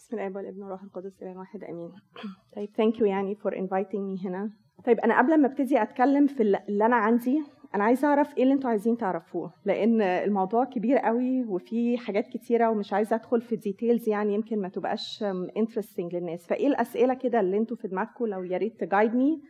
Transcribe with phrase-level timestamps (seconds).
[0.00, 1.92] بسم الآب والابن والروح القدس إله واحد آمين.
[2.56, 4.50] طيب thank you يعني for inviting me هنا.
[4.84, 7.42] طيب أنا قبل ما أبتدي أتكلم في اللي أنا عندي
[7.74, 12.70] أنا عايزة أعرف إيه اللي أنتوا عايزين تعرفوه؟ لأن الموضوع كبير قوي وفي حاجات كتيرة
[12.70, 15.24] ومش عايزة أدخل في details يعني يمكن ما تبقاش
[15.56, 16.46] interesting للناس.
[16.46, 19.42] فإيه الأسئلة كده اللي أنتوا في دماغكم لو يا ريت to guide me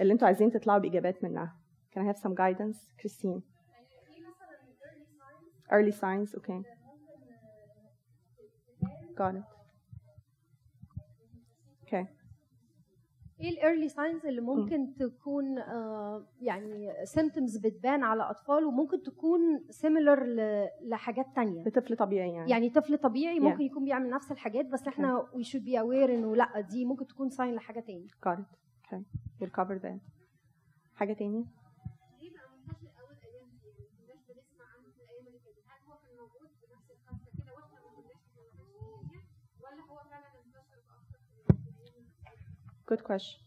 [0.00, 1.56] اللي أنتوا عايزين تطلعوا بإجابات منها؟
[1.94, 3.42] Can I have some guidance كريستين
[5.72, 6.60] early signs okay.
[9.16, 9.59] Got it.
[11.90, 12.06] Okay.
[13.40, 19.40] إيه ال early signs اللي ممكن تكون آه يعني symptoms بتبان على أطفال وممكن تكون
[19.70, 20.24] similar
[20.82, 22.50] لحاجات تانية؟ لطفل طبيعي يعني.
[22.50, 23.42] يعني طفل طبيعي Yeah.
[23.42, 27.06] ممكن يكون بيعمل نفس الحاجات بس إحنا we should be aware إنه لأ دي ممكن
[27.06, 28.56] تكون sign لحاجة تاني got it.
[28.86, 29.02] Okay.
[29.40, 29.98] We'll cover that.
[30.94, 31.46] حاجة تاني
[42.92, 43.40] good question.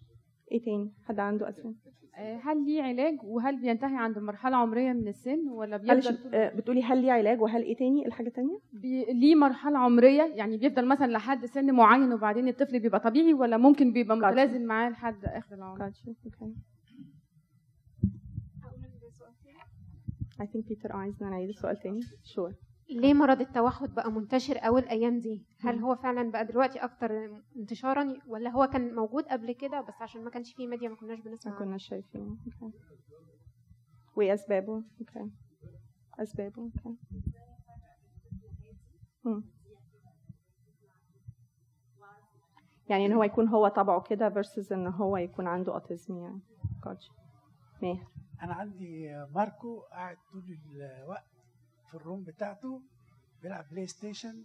[0.51, 1.73] إيه تاني؟ حد عنده أسئلة؟
[2.15, 6.83] آه، هل ليه علاج وهل بينتهي عند مرحلة عمرية من السن ولا بيفضل آه، بتقولي
[6.83, 9.05] هل ليه علاج وهل إيه تاني؟ الحاجة تانية؟ بي...
[9.13, 13.93] ليه مرحلة عمرية؟ يعني بيفضل مثلا لحد سن معين وبعدين الطفل بيبقى طبيعي ولا ممكن
[13.93, 14.17] بيبقى.
[14.17, 15.91] متلازم معاه لحد آخر العمر؟
[20.41, 22.53] I think Peter عايزنا نعيد السؤال تاني sure.
[22.93, 25.79] ليه مرض التوحد بقى منتشر قوي الأيام دي هل.
[25.79, 30.29] هو فعلا بقى دلوقتي أكتر انتشارا ولا هو كان موجود قبل كده بس عشان ما
[30.29, 32.71] كانش فيه ميديا ما كناش ما بنسمع عنه؟ كناش شايفين okay.
[34.15, 35.27] وايه اسبابه okay.
[36.19, 36.91] أسبابه okay.
[42.89, 46.39] يعني إن هو يكون هو طبعه كده versus إن هو يكون عنده autism يعني
[47.81, 48.07] ماهر
[48.41, 50.57] أنا عندي ماركو قاعد طول
[51.03, 51.32] الوقت
[51.93, 52.81] في ال room بتاعته
[53.41, 54.43] بيلعب PlayStation.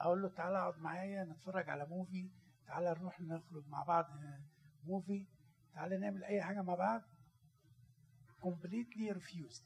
[0.00, 2.28] أقول له تعالى اقعد معايا نتفرج على movie
[2.66, 4.04] تعالى نروح نخرج مع بعض
[4.86, 5.26] movie
[5.74, 7.00] تعالى نعمل أي حاجة مع بعض.
[8.42, 9.62] Completely refused.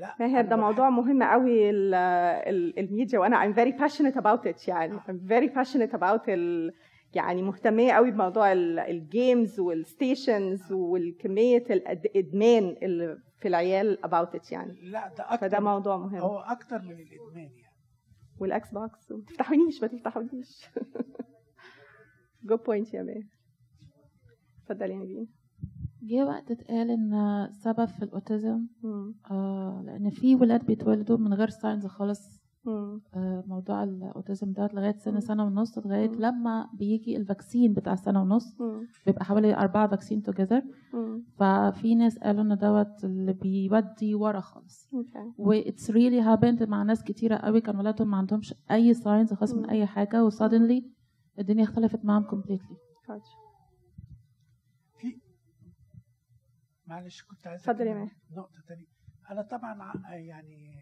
[0.00, 4.68] لا ماهر ده موضوع مهم قوي ال- ال- الميديا وأنا I'm very passionate about it
[4.68, 4.98] يعني.
[5.00, 6.72] I'm very passionate about ال
[7.14, 14.38] يعني مهتمية قوي بموضوع ال- ال games وال stations والكمية الإدمان اللي في العيال about
[14.38, 14.72] it يعني.
[14.82, 16.16] لا ده أكتر فده موضوع مهم.
[16.20, 17.76] هو أكتر من الإدمان يعني.
[18.38, 20.66] وال Xbox ما تفتحونيش ما تفتحونيش.
[22.48, 23.22] good point يا ماهر.
[24.62, 25.28] اتفضلي يا نبيل
[26.02, 27.12] جه وقت اتقال إن
[27.64, 28.66] سبب في ال autism.
[29.30, 32.45] آه لأن في ولاد بيتولدوا من غير signs خالص
[33.46, 34.96] موضوع ال autism ده لغاية.
[34.98, 36.08] سنة سنة ونص لغاية.
[36.08, 38.56] لما بيجي ال vaccine بتاع سنة ونص.
[39.06, 40.62] بيبقى حوالي أربعة vaccine together.
[41.38, 46.82] ففي ناس قالوا إن دوت اللي بيودي ورا خالص okay و it's really happened مع
[46.82, 49.70] ناس كتيرة قوي كان ولادهم ما عندهمش أي signs خالص من مم.
[49.70, 50.82] أي حاجة و suddenly
[51.38, 52.74] الدنيا اختلفت معاهم completely
[53.08, 53.36] gotcha.
[55.00, 55.20] في
[56.86, 58.08] معلش كنت عايز اتفضل يا.
[58.36, 58.86] نقطة تانية
[59.30, 60.74] أنا طبعا يعني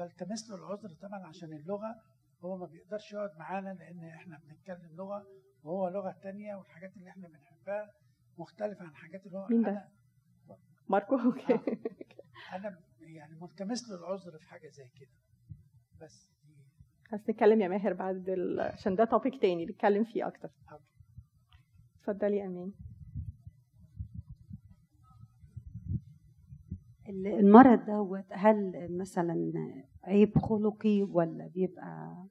[0.00, 2.00] بلتمس له العذر طبعا عشان اللغة
[2.44, 5.26] هو ما بيقدرش يقعد معانا لأن إحنا بنتكلم لغة
[5.64, 7.90] وهو لغة تانية والحاجات اللي إحنا بنحبها
[8.38, 9.88] مختلفة عن حاجات اللي هو مين ده؟ أنا
[10.88, 12.56] ماركو أوكي آه.
[12.56, 15.10] أنا يعني ملتمس له العذر في حاجة زي كده
[16.00, 16.54] بس دي
[17.12, 18.60] بس نتكلم يا ماهر بعد ال...
[18.60, 20.50] عشان ده توبيك تاني نتكلم فيه أكتر.
[22.00, 22.74] اتفضلي يا أمين
[27.10, 29.34] المرض دوت هل مثلا
[30.04, 32.26] عيب خلقي ولا بيبقى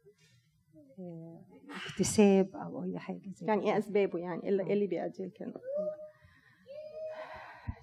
[0.99, 1.41] آه،
[1.87, 5.53] اكتساب أو أي حاجة زي يعني إيه؟ أسبابه؟ يعني إيه اللي, إيه اللي بيؤدي لكده؟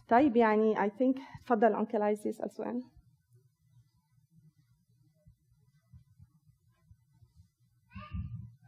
[0.09, 2.83] طيب يعني I think اتفضل انكل عايز يسأل سؤال.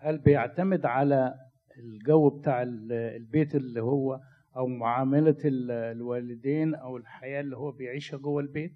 [0.01, 1.34] هل بيعتمد على
[1.78, 4.21] الجو بتاع ال- البيت اللي هو
[4.57, 8.75] أو معاملة ال- الوالدين أو الحياة اللي هو بيعيشها جوه البيت؟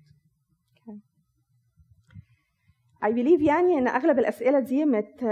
[3.04, 5.24] I believe يعني إن أغلب الأسئلة دي مت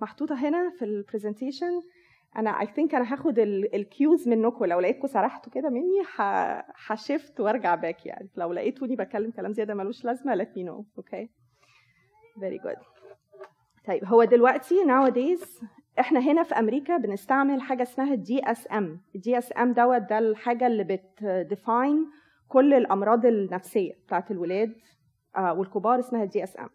[0.00, 1.82] محطوطة هنا في ال presentation
[2.36, 4.64] أنا I think أنا هاخد ال cues منكم.
[4.64, 6.02] لو لقيتكم سرحتوا كده مني
[6.86, 8.28] ه shift وأرجع back يعني.
[8.36, 11.02] لو لقيتوني بتكلم كلام زيادة ملوش لازمة let me know.
[11.02, 11.26] Okay?
[12.40, 12.78] Very good.
[13.86, 15.64] طيب هو دلوقتي nowadays
[16.00, 20.84] إحنا هنا في أمريكا بنستعمل حاجة اسمها ال DSM ال DSM دوت ده الحاجة اللي
[20.84, 22.06] بت define
[22.48, 24.74] كل الأمراض النفسية بتاعت الولاد.
[25.38, 26.68] والكبار اسمها ال DSM ف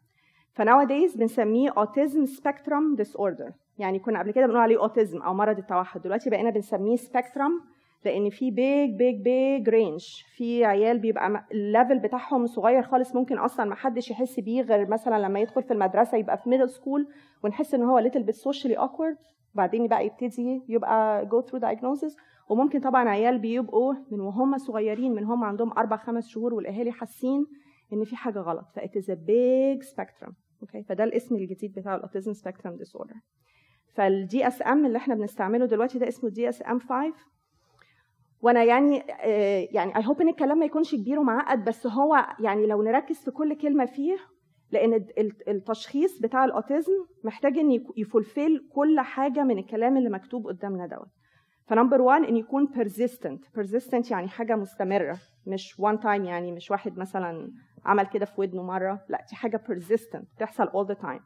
[0.54, 3.52] nowadays بنسميه autism spectrum disorder.
[3.78, 6.02] يعني كنا قبل كده بنقول عليه autism أو مرض التوحد.
[6.02, 7.72] دلوقتي بقينا بنسميه spectrum
[8.06, 10.02] لأن في big big big range
[10.36, 14.88] في عيال بيبقى ال level بتاعهم صغير خالص ممكن أصلا ما حدش يحس بيه غير
[14.90, 17.08] مثلا لما يدخل في المدرسة يبقى في middle school
[17.44, 19.18] ونحس إن هو little bit socially awkward
[19.56, 22.16] بعدين بقى يبتدي يبقى go through diagnosis.
[22.50, 27.46] وممكن طبعا عيال بيبقوا من وهم صغيرين من هم عندهم أربع خمس شهور والأهالي حاسين
[27.94, 28.66] إن في حاجة غلط.
[28.76, 30.32] ف it is a big spectrum.
[30.62, 33.16] okay فده الاسم الجديد بتاع ال autism spectrum disorder
[33.96, 37.14] فال DSM اللي إحنا بنستعمله دلوقتي ده اسمه DSM 5
[38.42, 42.66] وأنا يعني آه، يعني I hope إن الكلام ما يكونش كبير ومعقد بس هو يعني
[42.68, 44.18] لو نركز في كل كلمة فيه
[44.72, 49.98] لأن ال- ال- التشخيص بتاع ال autism محتاج إن ي fulfill كل حاجة من الكلام
[49.98, 51.08] اللي مكتوب قدامنا دوت.
[51.72, 53.60] ف number 1 ان يكون persistent.
[53.60, 55.18] Persistent يعني حاجة مستمرة.
[55.48, 57.52] مش one time يعني مش واحد مثلا
[57.86, 59.06] عمل كده في ودنه مرة.
[59.10, 60.24] لا دي حاجة persistent.
[60.36, 61.22] بتحصل all the time.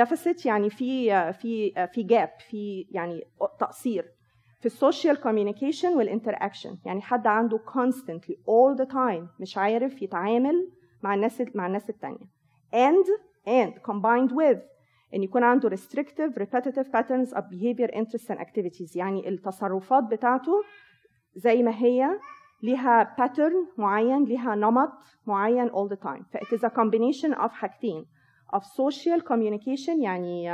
[0.00, 3.24] Deficit يعني في في في gap في يعني
[3.60, 4.04] تقصير.
[4.60, 9.40] في ال social communication وال interaction يعني حد عنده constantly all the time.
[9.40, 10.70] مش عارف يتعامل
[11.02, 12.26] مع الناس مع الناس التانية.
[12.72, 13.06] And
[13.46, 14.58] and combined with
[15.14, 20.52] ان يكون عنده restrictive repetitive patterns of behavior interests and activities يعني التصرفات بتاعته
[21.34, 22.18] زي ما هي
[22.62, 24.92] ليها pattern معين ليها نمط
[25.26, 28.04] معين all the time ف it is a combination of حاجتين
[28.56, 30.48] of social communication يعني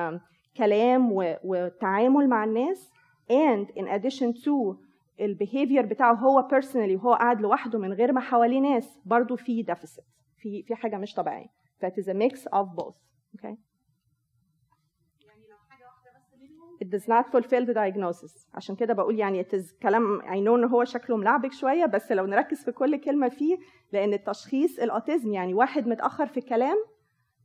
[0.56, 1.08] كلام
[1.44, 2.90] وتعامل مع الناس
[3.30, 4.76] and in addition to
[5.20, 10.04] البيهيفير بتاعه هو personally وهو قاعد لوحده من غير ما حواليه ناس برضه في deficit
[10.36, 11.46] في في حاجة مش طبيعيه
[11.80, 12.96] ف it is a mix of both
[13.38, 13.54] okay
[16.84, 18.48] it does not fulfill the diagnosis.
[18.54, 22.12] عشان كده بقول يعني it is كلام I know إن هو شكله ملعبك شوية بس
[22.12, 23.56] لو نركز في كل كلمة فيه
[23.92, 26.76] لأن التشخيص ال autism يعني واحد متأخر في الكلام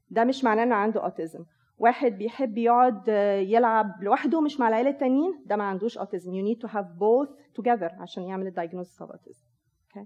[0.10, 1.46] ده مش معناه إنه عنده autism
[1.78, 6.46] واحد بيحب يقعد آه، يلعب لوحده مش مع العيلة التانيين ده ما عندوش autism you
[6.56, 7.30] need to have both
[7.62, 10.06] together عشان يعمل ال diagnosis of okay.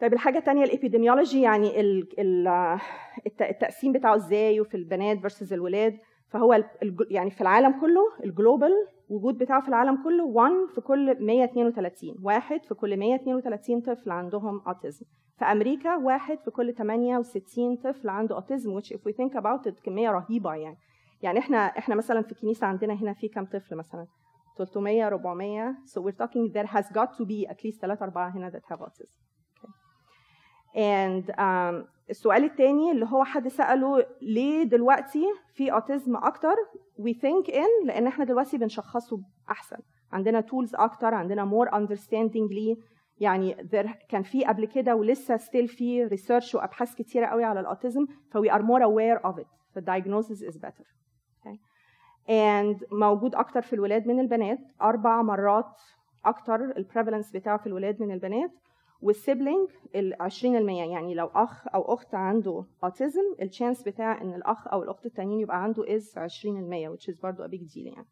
[0.00, 5.98] طيب الحاجة التانية ال epidemiology يعني الت- التقسيم بتاعه إزاي وفي البنات versus الولاد.
[6.28, 6.64] فهو
[7.10, 8.72] يعني في العالم كله ال global
[9.08, 14.62] وجود بتاعه في العالم كله 1 في كل 132 واحد في كل 132 طفل عندهم
[14.66, 15.06] autism
[15.38, 19.82] في أمريكا واحد في كل 68 طفل عنده autism which if we think about it
[19.84, 20.76] كمية رهيبة يعني.
[21.22, 24.06] يعني إحنا إحنا مثلا في الكنيسه عندنا هنا في كام طفل مثلا؟
[24.58, 28.50] 300 400 so we're talking there has got to be at least 3 4 هنا
[28.50, 29.18] that have autism.
[29.58, 29.72] Okay.
[30.74, 35.24] and um, السؤال الثاني اللي هو حد سأله ليه دلوقتي
[35.54, 36.54] في autism أكتر؟
[37.00, 39.20] we think in لأن إحنا دلوقتي بنشخصه
[39.50, 39.76] أحسن.
[40.12, 42.76] عندنا tools أكتر عندنا more understanding ليه.
[43.20, 43.68] يعني
[44.08, 48.38] كان في قبل كده ولسه still في research وأبحاث كتيرة قوي على ال autism ف
[48.38, 49.46] we are more aware of it.
[49.78, 50.84] The diagnosis is better.
[51.40, 51.58] Okay.
[52.28, 54.58] and موجود أكتر في الولاد من البنات.
[54.82, 55.80] أربع مرات
[56.24, 58.50] أكتر ال prevalence بتاعه في الولاد من البنات.
[59.00, 64.34] وال sibling ال 20% يعني لو أخ أو أخت عنده autism ال chance بتاع إن
[64.34, 68.06] الأخ أو الأخت التانيين يبقى عنده is 20% which is برضه a big deal يعني.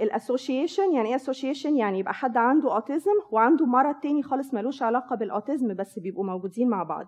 [0.00, 4.82] ال association يعني إيه association يعني يبقى حد عنده autism وعنده مرض تاني خالص ملوش
[4.82, 7.06] علاقة بال autism بس بيبقوا موجودين مع بعض.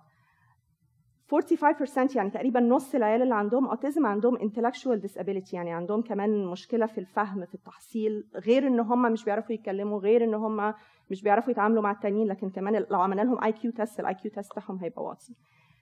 [1.32, 6.86] 45% يعني تقريبا نص العيال اللي عندهم autism عندهم intellectual disability يعني عندهم كمان مشكلة
[6.86, 10.74] في الفهم في التحصيل غير إن هم مش بيعرفوا يتكلموا غير إن هم
[11.10, 14.52] مش بيعرفوا يتعاملوا مع التانيين لكن كمان لو عملنا لهم IQ test ال IQ test
[14.52, 15.34] بتاعهم هيبقى واطي.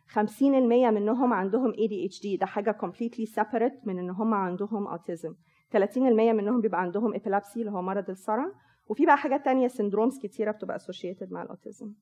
[0.08, 0.42] 50%
[0.90, 5.34] منهم عندهم ADHD ده حاجة completely separate من إن هم عندهم autism
[5.76, 8.52] 30% منهم بيبقى عندهم epilepsy اللي هو مرض الصرع.
[8.88, 11.92] وفي بقى حاجات تانية syndromes كتيرة بتبقى associated مع ال autism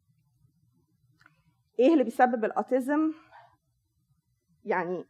[1.78, 3.12] إيه اللي بيسبب ال autism
[4.68, 5.04] يعني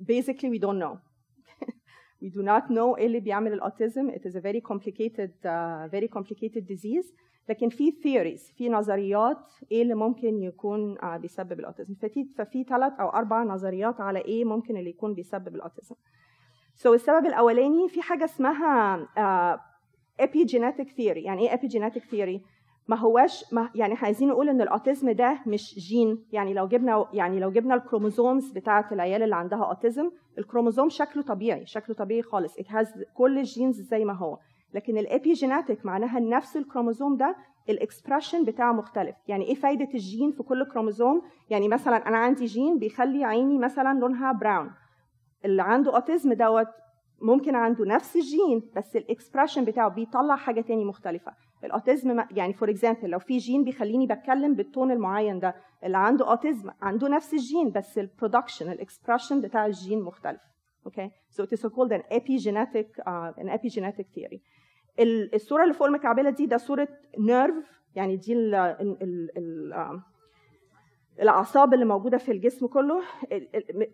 [0.00, 0.98] basically we don't know.
[2.22, 4.10] We do not know إيه اللي بيعمل ال autism.
[4.10, 7.14] It is a very complicated uh, very complicated disease.
[7.48, 11.94] لكن في theories في نظريات إيه اللي ممكن يكون uh, بيسبب ال autism.
[11.94, 15.94] ففي ففي ثلاث أو أربع نظريات على إيه ممكن اللي يكون بيسبب ال autism.
[16.82, 19.58] So السبب الأولاني في حاجة اسمها uh,
[20.22, 21.24] epigenetic theory.
[21.24, 22.40] يعني إيه epigenetic theory
[22.88, 26.24] ما هواش ما يعني عايزين نقول إن ال autism ده مش جين.
[26.32, 30.88] يعني لو جبنا يعني لو جبنا ال chromosomes بتاعه العيال اللي عندها autism ال chromosome
[30.88, 32.56] شكله طبيعي شكله طبيعي خالص.
[32.58, 34.38] It has كل ال genes زي ما هو.
[34.74, 37.36] لكن ال epigenetic معناها نفس الكروموزوم ده
[37.68, 39.16] ال expression بتاعه مختلف.
[39.28, 43.98] يعني إيه فايدة الجين في كل كروموزوم؟ يعني مثلا أنا عندي جين بيخلي عيني مثلا
[43.98, 44.70] لونها brown
[45.44, 46.66] اللي عنده autism دوت
[47.22, 51.32] ممكن عنده نفس الجين بس ال expression بتاعه بيطلع حاجة تاني مختلفة.
[51.64, 55.98] ال autism يعني for example لو في جين بيخليني بتكلم بال tone المعين ده اللي
[55.98, 60.40] عنده autism عنده نفس الجين بس ال production ال expression بتاع الجين مختلف
[61.32, 64.38] so it is called an epigenetic uh, an epigenetic theory.
[65.00, 69.72] ال- الصورة اللي فوق المكعبلة دي ده صورة نيرف يعني دي ال ال
[71.16, 73.00] ال الأعصاب اللي موجودة في الجسم كله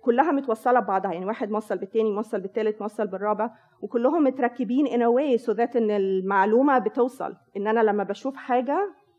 [0.00, 3.50] كلها متوصلة ببعضها يعني واحد موصل بالتاني موصل بالتالت موصل بالرابع
[3.82, 8.34] وكلهم متركبين in a way so that إن المعلومة بتوصل إن أنا لما بشوف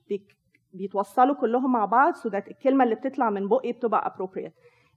[0.10, 0.38] بيك-
[0.74, 4.52] بيتوصلوا كلهم مع بعض so that الكلمة اللي بتطلع من بقي بتبقى appropriate.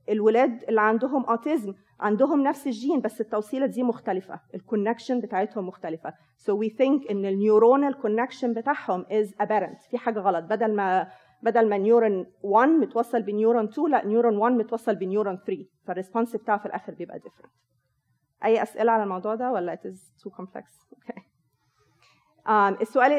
[0.08, 6.10] الولاد اللي عندهم autism عندهم نفس الجين بس التوصيلة دي مختلفة ال connection بتاعتهم مختلفة.
[6.38, 10.44] So we think إن ال neuronal connection بتاعهم is aberrant في حاجة غلط.
[10.44, 11.08] بدل ما
[11.42, 15.64] بدل ما neuron 1 متوصل ب neuron 2 لا neuron 1 متوصل ب neuron 3
[15.86, 17.50] فال response بتاعه في الآخر بيبقى different.
[18.44, 20.64] أي أسئلة على الموضوع ده ولا it is too complex
[20.94, 21.20] okay.
[22.46, 23.12] um, السؤال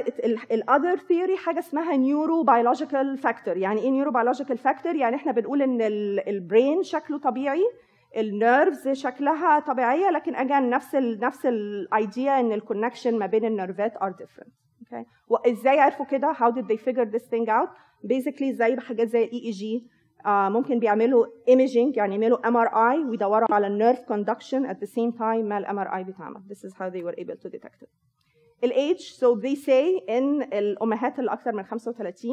[0.52, 5.82] ال other theory حاجة اسمها neurobiological factor يعني إيه neurobiological factor يعني إحنا بنقول إن
[6.28, 7.64] ال brain شكله طبيعي
[8.18, 13.26] ال nerves شكلها طبيعية لكن again نفس ال نفس ال idea إن ال connection ما
[13.26, 14.54] بين ال nerve ات are different
[14.94, 17.70] okay وازاي عرفوا كده؟ How did they figure this thing out
[18.06, 19.88] basically زي بحاجات زي ال EEG
[20.25, 25.44] ممكن بيعملوا imaging يعني يعملوا MRI ويدوروا على ال nerve conduction at the same time
[25.44, 27.89] ما ال MRI بيتعمل this is how they were able to detect it.
[28.63, 32.32] الايدج so they say إن الأمهات اللي أكثر من 35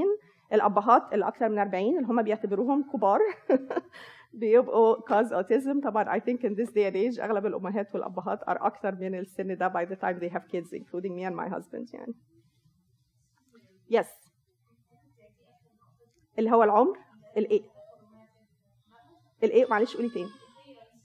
[0.52, 3.20] الأبهات اللي أكثر من 40 اللي هم بيعتبروهم كبار
[4.40, 5.82] بيبقوا cause autism.
[5.84, 9.56] طبعا I think in this day and age أغلب الأمهات والأبهات are أكثر من السن
[9.56, 12.14] ده by the time they have kids including me and my husband يعني.
[13.90, 14.23] Yes.
[16.38, 16.98] اللي هو العمر
[17.36, 17.62] الايه
[19.44, 20.28] الايه معلش قولي تاني.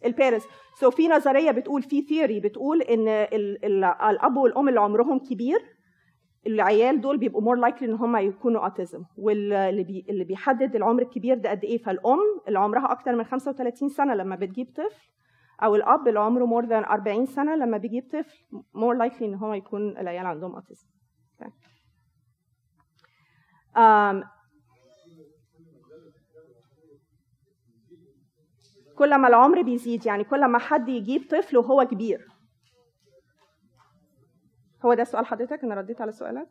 [0.05, 0.45] ال parents
[0.79, 5.19] سو so في نظرية بتقول في theory بتقول إن ال ال الأب والأم اللي عمرهم
[5.19, 5.59] كبير
[6.47, 11.37] العيال دول بيبقوا more likely إن هم يكونوا autism واللي بي اللي بيحدد العمر الكبير
[11.37, 11.77] ده قد إيه.
[11.83, 15.09] فالأم اللي عمرها أكتر من 35 سنة لما بتجيب طفل
[15.63, 18.37] أو الأب اللي عمره more than 40 سنة لما بيجيب طفل
[18.73, 20.87] more likely إن هو يكون العيال عندهم autism
[28.99, 32.27] كل ما العمر بيزيد يعني كل ما حد يجيب طفل وهو كبير.
[34.85, 36.47] هو ده سؤال حضرتك؟ أنا رديت على سؤالك.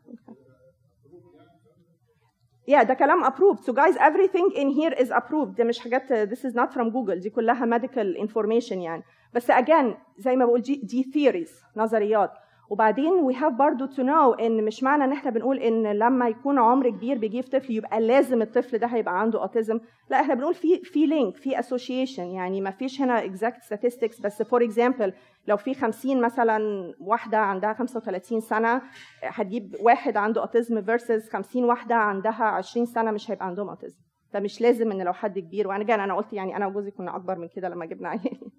[2.70, 3.60] Yeah ده كلام approved.
[3.60, 5.56] So guys everything in here is approved.
[5.56, 7.20] ده مش حاجات this is not from Google.
[7.22, 9.02] دي كلها medical information يعني.
[9.34, 12.30] بس again زي ما بقول دي, دي theories نظريات.
[12.70, 16.58] وبعدين we have برضو to know إن مش معنى إن إحنا بنقول إن لما يكون
[16.58, 20.78] عمر كبير بيجيب طفل يبقى لازم الطفل ده هيبقى عنده autism لا إحنا بنقول في
[20.78, 25.12] في link في association يعني ما فيش هنا exact statistics بس for example
[25.46, 26.58] لو في 50 مثلا
[27.00, 28.82] واحدة عندها 35 سنة
[29.22, 34.00] هتجيب واحد عنده autism versus 50 واحدة عندها 20 سنة مش هيبقى عندهم autism
[34.32, 37.38] فمش لازم إن لو حد كبير وأنا جاي أنا قلت يعني أنا وجوزي كنا أكبر
[37.38, 38.50] من كده لما جبنا عيالي.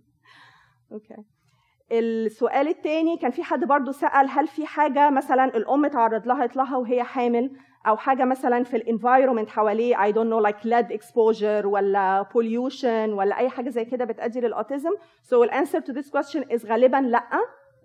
[0.92, 1.38] okay okay.
[1.91, 6.77] السؤال الثاني كان في حد برضو سأل هل في حاجة مثلا الأم تعرض لها يطلعها
[6.77, 7.51] وهي حامل
[7.88, 13.10] أو حاجة مثلا في ال environment حواليه I don't know like lead exposure ولا pollution
[13.10, 14.92] ولا أي حاجة زي كده بتأدي لل autism
[15.24, 17.24] so the answer to this question is غالبا لأ.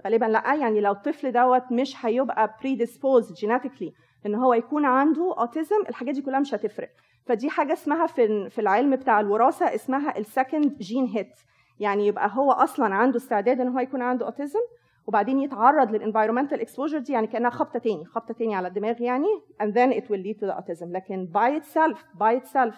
[0.04, 0.54] غالبا لأ.
[0.54, 3.92] يعني لو الطفل دوت مش هيبقى predisposed genetically
[4.26, 6.88] إن هو يكون عنده autism الحاجات دي كلها مش هتفرق.
[7.26, 11.34] فدي حاجة اسمها في في العلم بتاع الوراثة اسمها ال second gene hit
[11.80, 14.60] يعني يبقى هو أصلا عنده استعداد إن هو يكون عنده autism
[15.06, 19.26] وبعدين يتعرض لل environmental exposure دي يعني كأنها خبطة تاني خبطة تاني على الدماغ يعني
[19.62, 20.86] and then it will lead to the autism.
[20.86, 22.74] لكن by itself by itself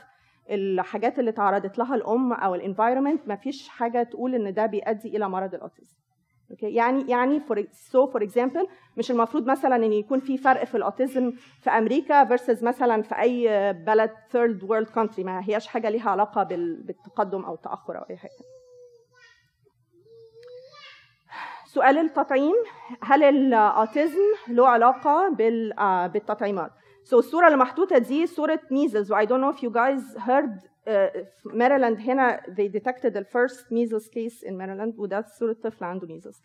[0.51, 5.17] الحاجات اللي تعرضت لها الأم أو ال environment ما فيش حاجة تقول إن ده بيؤدي
[5.17, 5.97] إلى مرض ال autism.
[6.51, 10.77] okay يعني يعني for so for example مش المفروض مثلا إن يكون في فرق في
[10.77, 15.89] ال autism في أمريكا versus مثلا في أي بلد third world country ما هياش حاجة
[15.89, 18.56] ليها علاقة بالتقدم أو التأخر أو أي حاجة.
[21.77, 22.55] سؤال التطعيم.
[23.03, 25.29] هل ال autism له علاقة
[26.09, 26.71] بالتطعيمات؟
[27.05, 29.07] So الصورة اللي محطوطه دي صورة measles.
[29.11, 30.51] I don't know if you guys heard
[30.87, 36.37] uh, هنا they detected the first measles case in Maryland وده صورة طفل عنده measles.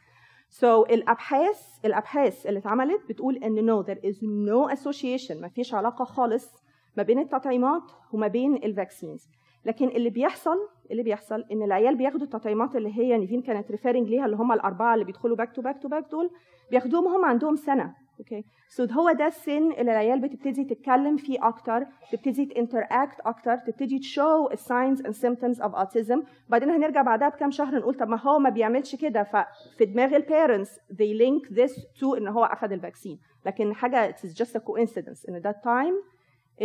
[0.59, 6.05] So الابحاث الأبحاث اللي اتعملت بتقول إن no there is no association ما فيش علاقة
[6.05, 6.63] خالص
[6.97, 7.83] ما بين التطعيمات
[8.13, 9.27] وما بين ال vaccines
[9.65, 10.57] لكن اللي بيحصل
[10.91, 14.93] اللي بيحصل إن العيال بياخدوا التطعيمات اللي هي نيفين كانت referring ليها اللي هم الأربعة
[14.93, 16.29] اللي بيدخلوا back to back to back دول
[16.71, 17.93] بياخدوهم هم عندهم سنة.
[18.19, 23.57] okay so هو ده السن اللي العيال بتبتدي تتكلم فيه أكتر تبتدي ت interact أكتر
[23.57, 27.95] تبتدي ت show ال signs and symptoms of autism بعدين هنرجع بعدها بكام شهر نقول
[27.95, 29.23] طب ما هو ما بيعملش كده.
[29.23, 34.11] ففي دماغ ال parents they link this to إن هو اخذ ال vaccine لكن حاجة
[34.11, 35.93] it is just a coincidence إن ده اللي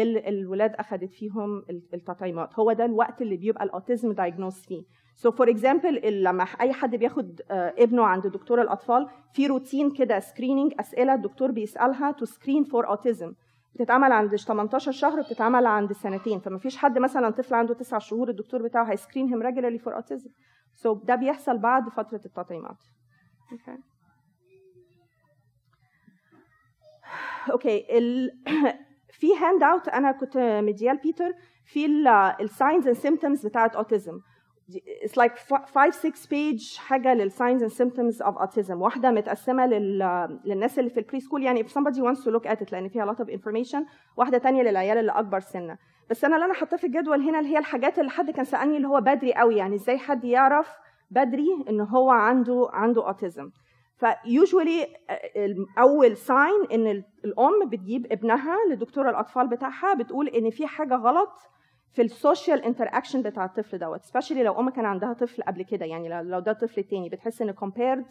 [0.03, 2.59] الولاد اخذت فيهم ال- التطعيمات.
[2.59, 4.83] هو ده الوقت اللي بيبقى ال autism diagnosed فيه.
[5.14, 10.21] so for example لما أي حد بياخد آه، ابنه عند دكتور الأطفال في روتين كده
[10.21, 13.35] screening أسئلة الدكتور بيسألها to screen for autism
[13.75, 16.38] بتتعمل عند 18 شهر بتتعمل عند سنتين.
[16.41, 19.95] فما فيش حد مثلا طفل عنده 9 شهور الدكتور بتاعه هي screen him regularly for
[19.97, 20.31] autism
[20.75, 22.76] so ده بيحصل بعد فترة التطعيمات.
[23.52, 23.78] okay
[27.52, 28.31] okay ال...
[29.18, 31.32] في handout أنا كنت مدياه ل بيتر
[31.64, 31.87] في
[32.40, 34.21] ال signs and symptoms بتاعت autism
[35.02, 35.33] it's like
[35.75, 40.28] 5 6 page حاجة لل signs and symptoms of autism واحدة متقسمة لل...
[40.44, 43.12] للناس اللي في ال preschool يعني if somebody wants to look at it لأن فيها
[43.12, 43.78] lot of information.
[44.16, 45.78] واحدة تانية للعيال اللي أكبر سنة.
[46.11, 48.76] بس أنا اللي أنا حاطاه في الجدول هنا اللي هي الحاجات اللي حد كان سألني
[48.76, 49.56] اللي هو بدري قوي.
[49.56, 50.68] يعني إزاي حد يعرف
[51.11, 53.50] بدري إن هو عنده عنده autism
[53.99, 54.87] ف usually
[55.79, 61.31] أول sign إن ال- الأم بتجيب ابنها لدكتور الأطفال بتاعها بتقول إن في حاجة غلط
[61.93, 65.87] في ال social interaction بتاع الطفل دوت specially لو أم كان عندها طفل قبل كده
[65.87, 68.05] يعني لو- ده الطفل التاني بتحس إن compared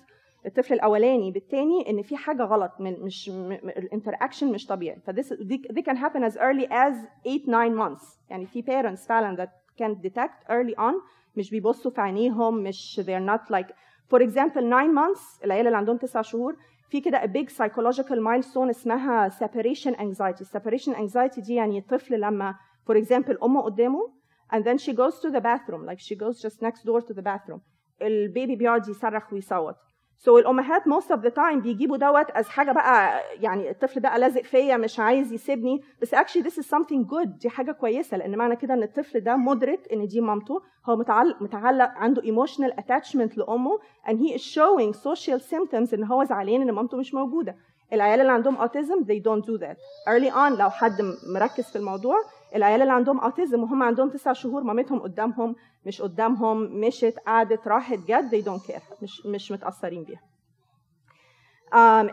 [0.46, 3.30] الطفل الأولاني بالتاني إن في حاجة غلط مش
[3.64, 5.00] ال interaction مش طبيعي.
[5.06, 5.22] فدي
[5.70, 8.06] دي can happen as early as 8 9 months.
[8.30, 9.50] يعني في parents فعلا that
[9.84, 10.94] can detect early on
[11.38, 13.74] مش بيبصوا في عينيهم مش they're not like
[14.15, 16.57] for example 9 months العيال اللي عندهم 9 شهور
[16.91, 22.55] في كده a big psychological milestone اسمها separation anxiety separation anxiety دي يعني الطفل لما
[22.91, 24.13] for example امه قدامه
[24.53, 27.23] and then she goes to the bathroom like she goes just next door to the
[27.23, 27.61] bathroom
[28.03, 29.77] البيبي بيقعد يصرخ ويصوت
[30.24, 34.42] So الامهات most of the time بيجيبوا دوت as حاجة بقى يعني الطفل بقى لازق
[34.42, 35.82] فيا مش عايز يسيبني.
[36.02, 39.36] بس actually this is something good دي حاجة كويسة لأن معنى كده إن الطفل ده
[39.36, 40.62] مدرك إن دي مامته.
[40.86, 46.24] هو متعلق متعلق عنده emotional attachment لأمه and he is showing social symptoms إن هو
[46.24, 47.56] زعلان إن مامته مش موجودة.
[47.94, 49.78] العيال اللي عندهم autism they don't do that.
[50.10, 51.02] Early on لو حد
[51.34, 52.16] مركز في الموضوع
[52.56, 57.98] العيال اللي عندهم autism وهم عندهم تسع شهور مامتهم قدامهم مش قدامهم مشت قعدت راحت
[58.00, 60.22] جت they don't care مش مش متأثرين بيها.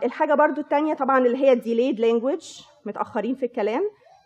[0.03, 3.81] الحاجة برضو التانية طبعا اللي هي delayed language متأخرين في الكلام.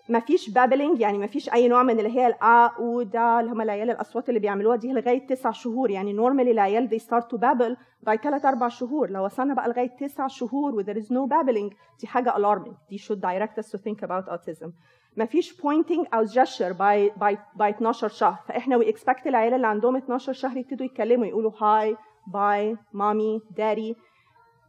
[0.09, 3.89] مفيش babbling يعني مفيش أي نوع من اللي هي الآ أو دا اللي هم العيال
[3.89, 5.91] الأصوات اللي بيعملوها دي لغاية تسع شهور.
[5.91, 7.75] يعني normally العيال they start to babble
[8.09, 9.09] by ثلاث أربع شهور.
[9.09, 12.73] لو وصلنا بقى لغاية تسع شهور و there is no babbling دي حاجة alarming.
[12.89, 14.69] دي should direct us to think about autism.
[15.17, 18.37] مفيش pointing أو gesture by, by, by 12 شهر.
[18.47, 21.95] فإحنا we expect العيال اللي عندهم 12 شهر يبتدوا يتكلموا يقولوا hi
[22.31, 23.95] bye mommy daddy.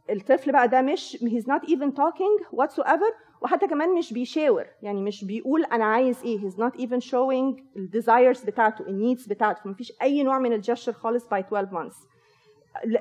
[0.09, 4.65] الطفل بقى ده مش he's not even talking whatsoever وحتى كمان مش بيشاور.
[4.81, 6.39] يعني مش بيقول أنا عايز إيه.
[6.39, 9.61] He's not even showing ال desires بتاعته ال needs بتاعته.
[9.63, 11.95] فمفيش أي نوع من الجستشر خالص by 12 months.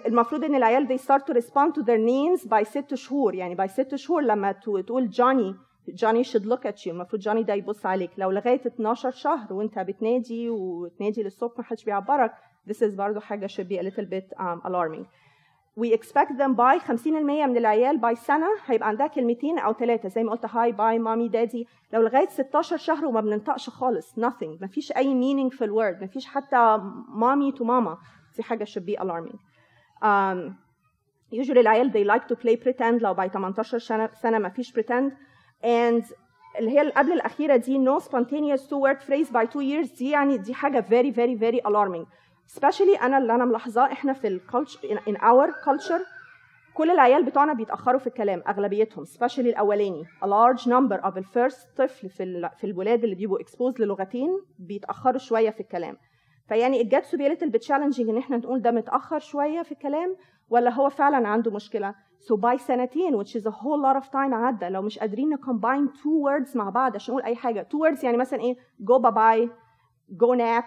[0.06, 3.34] المفروض إن العيال they start to respond to their names by ست شهور.
[3.34, 5.54] يعني by ست شهور لما تقول جوني
[5.94, 6.88] جوني should look at you.
[6.88, 8.10] المفروض جوني ده يبص عليك.
[8.18, 12.32] لو لغاية 12 شهر وانت بتنادي وتنادي للصبح محدش بيعبرك
[12.70, 15.06] this is برضه حاجة should be a little bit um, alarming.
[15.80, 20.22] We expect them by 50% من العيال by سنة هيبقى عندها كلمتين أو ثلاثة زي
[20.24, 24.62] ما قلت هاي باي مامي دادي لو لغاية 16 شهر وما بننطقش خالص nothing.
[24.62, 27.98] مفيش أي meaning في الورد مفيش حتى mommy to ماما
[28.36, 29.36] دي حاجة should be alarming.
[30.02, 30.52] Um,
[31.34, 33.02] usually العيال they like to play pretend.
[33.02, 35.12] لو by 18 سنة, سنة مفيش pretend.
[35.64, 36.04] And
[36.58, 40.38] اللي هي قبل الأخيرة دي no spontaneous two word phrase by two years دي يعني
[40.38, 42.06] دي حاجة very very very alarming.
[42.56, 46.02] Especially أنا اللي أنا ملاحظاه إحنا في ال culture in our culture
[46.74, 50.04] كل العيال بتوعنا بيتأخروا في الكلام أغلبيتهم especially الأولاني.
[50.22, 55.18] A large number of the first طفل في في الولاد اللي بيبقوا exposed للغتين بيتأخروا
[55.18, 55.96] شوية في الكلام.
[56.48, 59.62] فيعني it gets to be a little bit challenging إن إحنا نقول ده متأخر شوية
[59.62, 60.16] في الكلام
[60.50, 64.32] ولا هو فعلا عنده مشكلة؟ So by سنتين which is a whole lot of time
[64.34, 68.04] عدى لو مش قادرين نcombine two words مع بعض عشان نقول اي حاجة two words
[68.04, 69.48] يعني مثلا إيه go bye bye
[70.16, 70.64] go nap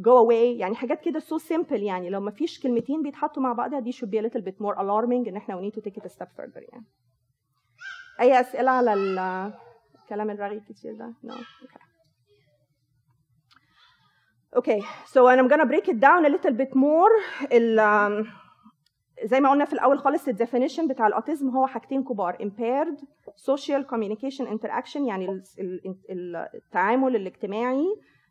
[0.00, 3.80] go away يعني حاجات كده so simple يعني لو ما فيش كلمتين بيتحطوا مع بعضها
[3.80, 6.04] دي should be a little bit more alarming ان إحنا we need to take it
[6.06, 6.84] a step further يعني
[8.20, 9.52] اي اسئله على ال-
[10.02, 11.82] الكلام الرغي كتير ده no okay
[14.58, 14.80] okay
[15.12, 17.12] so I'm gonna break it down a little bit more
[17.86, 18.14] um,
[19.24, 22.98] زي ما قلنا في الأول خالص ال definition بتاع ال autism هو حاجتين كبار impaired
[23.50, 27.86] social communication interaction يعني ال- ال- ال- التعامل الاجتماعي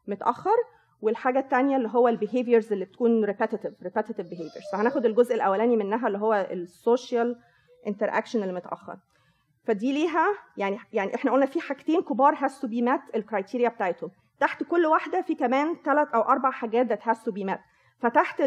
[0.08, 0.56] متأخر
[1.02, 4.72] والحاجة الثانية اللي هو ال behaviors اللي بتكون repetitive repetitive behaviors.
[4.72, 7.36] فهناخد الجزء الأولاني منها اللي هو ال social
[7.88, 8.98] interaction اللي متأخر.
[9.64, 13.70] فدي ليها يعني يعني إحنا قلنا في حاجتين كبار has to be met ال criteria
[13.70, 14.12] بتاعتهم.
[14.40, 17.60] تحت كل واحدة في كمان ثلاث أو أربع حاجات that has to be met.
[18.02, 18.42] فتحت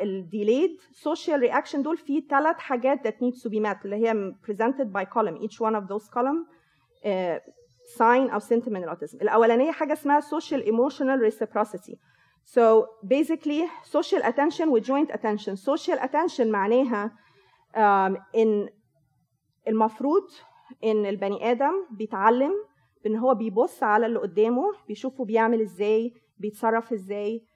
[0.00, 4.34] ال delayed social reaction دول في ثلاث حاجات that needs to be met اللي هي
[4.46, 6.46] presented by column each one of those column
[7.04, 7.38] uh,
[7.98, 11.94] sign أو من ال autism الاولانيه حاجة اسمها social emotional reciprocity
[12.44, 17.10] so basically social attention و joint attention social attention معناها
[17.74, 18.68] um, ان
[19.68, 20.22] المفروض
[20.84, 22.52] ان البني آدم بيتعلم
[23.06, 27.51] ان هو بيبص على اللي قدامه بيشوفه بيعمل إزاي بيتصرف إزاي آه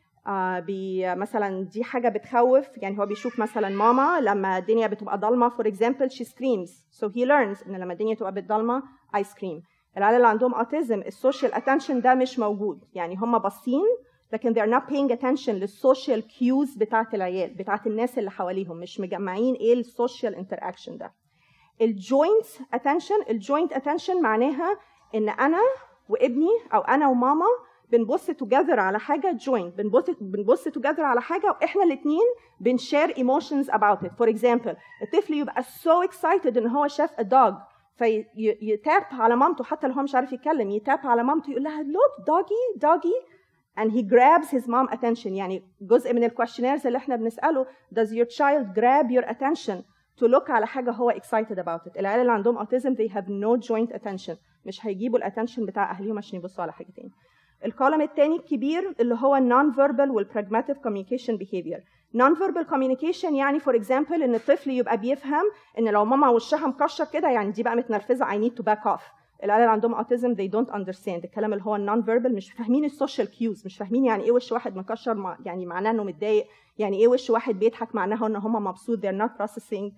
[1.17, 6.11] مثلا دي حاجة بتخوف يعني هو بيشوف مثلا ماما لما الدنيا بتبقى ضلمة for example
[6.11, 8.83] she screams so he learns إن لما الدنيا تبقى بالضلمه
[9.15, 9.63] I scream
[9.97, 12.85] العيال اللي عندهم autism ال social attention ده مش موجود.
[12.95, 13.85] يعني هم باصين
[14.33, 18.77] لكن they are not paying attention لل social cues بتاعت العيال بتاعت الناس اللي حواليهم.
[18.77, 21.13] مش مجمعين إيه ال social interaction ده.
[21.81, 24.79] ال joint attention ال joint attention معناها
[25.15, 25.61] إن أنا
[26.09, 27.47] وابني أو أنا وماما
[27.93, 32.27] بنبص together على حاجة joint بنبص بنبص together على حاجة وإحنا الاثنين
[32.61, 37.11] بن share emotions about it for example الطفل يبقى so so excited إن هو شاف
[37.21, 37.55] ا dog
[37.99, 41.63] في tap على مامته حتى لو هو مش عارف يتكلم ي tap على مامته يقول
[41.63, 43.37] لها look doggy doggy
[43.81, 45.27] and he grabs his mom attention.
[45.27, 49.77] يعني جزء من ال questionnaires اللي إحنا بنسأله does your child grab your attention
[50.21, 53.67] to look على حاجة هو excited about it العيال اللي عندهم autism they have no
[53.69, 54.37] joint attention.
[54.67, 57.11] مش هيجيبوا ال attention بتاع أهليهم عشان يبصوا على حاجة تاني.
[57.65, 61.81] ال column الثاني الكبير اللي هو non verbal والpragmatic communication behavior.
[62.17, 65.45] Non verbal communication يعني for example إن الطفل يبقى بيفهم
[65.79, 69.03] إن لو ماما وشها مكشر كده يعني دي بقى متنرفزة I need to back off.
[69.45, 71.25] العيال اللي عندهم autism they don't understand.
[71.25, 74.33] الكلام اللي هو ال non verbal مش فاهمين ال social cues مش فاهمين يعني إيه
[74.33, 76.47] وش واحد مكشر يعني معناه إنه متضايق
[76.79, 79.91] يعني إيه وش واحد بيضحك معناها إن هم مبسوط they're not processing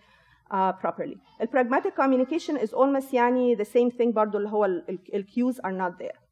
[0.52, 1.16] uh, properly.
[1.40, 4.64] ال pragmatic communication is almost يعني the same thing برضو اللي هو
[5.14, 6.27] ال cues are not there.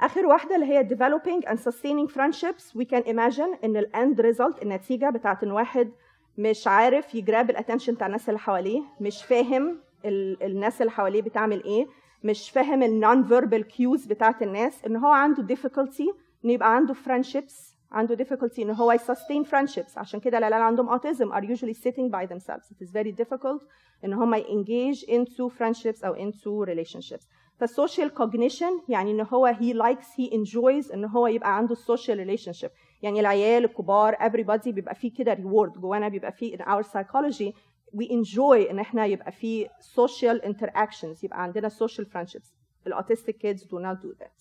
[0.00, 4.62] اخر واحدة اللي هي developing and sustaining friendships we can imagine ان ال end result
[4.62, 5.90] النتيجه بتاعت ان واحد
[6.38, 10.90] مش عارف ي grab ال attention بتاع الناس اللي حواليه مش فاهم ال الناس اللي
[10.92, 11.86] حواليه بتعمل إيه
[12.24, 16.94] مش فاهم ال non verbal cues بتاعت الناس ان هو عنده difficulty ان يبقى عنده
[16.94, 22.10] friendships عنده difficulty ان هو sustain friendships عشان كده العيال عندهم autism are usually sitting
[22.10, 23.62] by themselves it is very difficult
[24.04, 27.24] ان هم engage into friendships أو into relationships
[27.57, 32.69] فالسوشيال cognition يعني ان هو he likes he enjoys ان هو يبقى عنده social relationship
[33.01, 37.53] يعني العيال الكبار everybody بيبقى فيه كده reward جوانا بيبقى فيه in our psychology
[37.95, 42.47] we enjoy ان احنا يبقى فيه social interactions يبقى عندنا social friendships
[42.89, 44.39] الautistic kids do not do that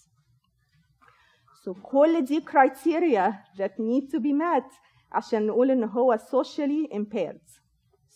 [1.64, 4.72] so كل دي criteria that need to be met
[5.12, 7.48] عشان نقول ان هو socially impaired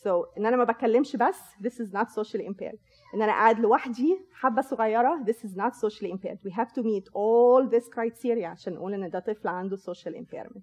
[0.05, 2.79] so ان انا ما بتكلمش بس this is not socially impaired
[3.14, 7.08] ان أنا قاعد لوحدي حبه صغيره this is not socially impaired we have to meet
[7.14, 10.62] all this criteria عشان نقول ان ده طفل عنده social impairment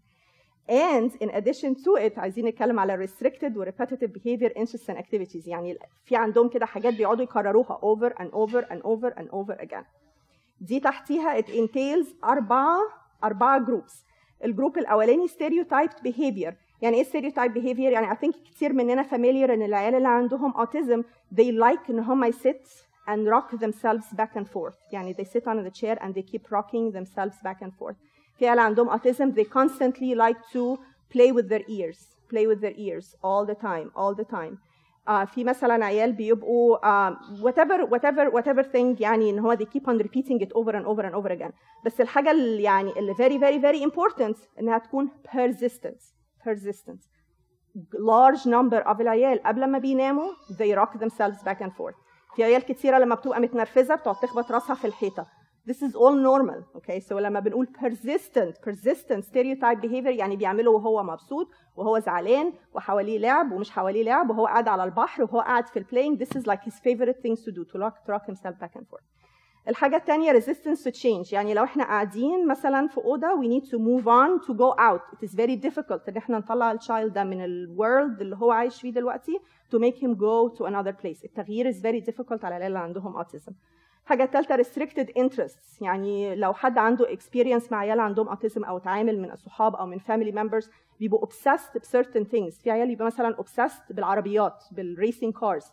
[0.70, 5.48] and in addition to it عايزين نتكلم على restricted و repetitive behavior interests and activities
[5.48, 9.84] يعني في عندهم كده حاجات بيقعدوا يكرروها over and over and over and over again
[10.60, 12.78] دي تحتيها it entails أربعة
[13.24, 13.92] أربعة groups
[14.44, 16.52] ال group الأولاني stereotyped behavior
[16.83, 21.03] يعني ايه stereotype behavior يعني I think كتير مننا familiar ان العيال اللي عندهم autism
[21.35, 22.67] they like ان هم sit
[23.07, 26.51] and rock themselves back and forth يعني they sit on the chair and they keep
[26.51, 27.95] rocking themselves back and forth
[28.37, 30.77] في عيال عندهم autism they constantly like to
[31.13, 31.99] play with their ears
[32.33, 34.57] play with their ears all the time all the time
[35.09, 39.83] uh, في مثلا عيال بيبقوا uh, whatever whatever whatever thing يعني ان هو they keep
[39.87, 41.51] on repeating it over and over and over again
[41.85, 47.00] بس الحاجه اللي يعني اللي very very very important انها تكون persistent Persistent
[47.94, 51.96] large number of العيال قبل ما بيناموا they rock themselves back and forth
[52.36, 55.26] في عيال كتيره لما بتبقى متنرفزه بتقعد تخبط راسها في الحيطه
[55.66, 57.00] This is all normal, okay?
[57.00, 63.52] So لما بنقول persistent, persistent stereotype behavior يعني بيعمله وهو مبسوط وهو زعلان وحواليه لعب
[63.52, 66.60] ومش حواليه لعب وهو قاعد على البحر وهو قاعد في ال playing this is like
[66.70, 69.04] his favorite things to do to rock, to rock himself back and forth.
[69.68, 71.32] الحاجة التانية resistance to change.
[71.32, 75.16] يعني لو إحنا قاعدين مثلا في أوضة we need to move on to go out.
[75.16, 78.50] It is very difficult إن إحنا نطلع ال child ده من ال world اللي هو
[78.50, 79.38] عايش فيه دلوقتي
[79.74, 81.24] to make him go to another place.
[81.24, 83.52] التغيير is very difficult على اللي عندهم autism.
[84.04, 85.82] الحاجة الثالثة restricted interests.
[85.82, 90.00] يعني لو حد عنده experience مع عيال عندهم autism أو تعامل من الصحاب أو من
[90.00, 90.68] family members
[91.00, 92.62] بيبقوا obsessed ب certain things.
[92.62, 95.64] في عيال يبقى مثلا obsessed بالعربيات بالracing cars.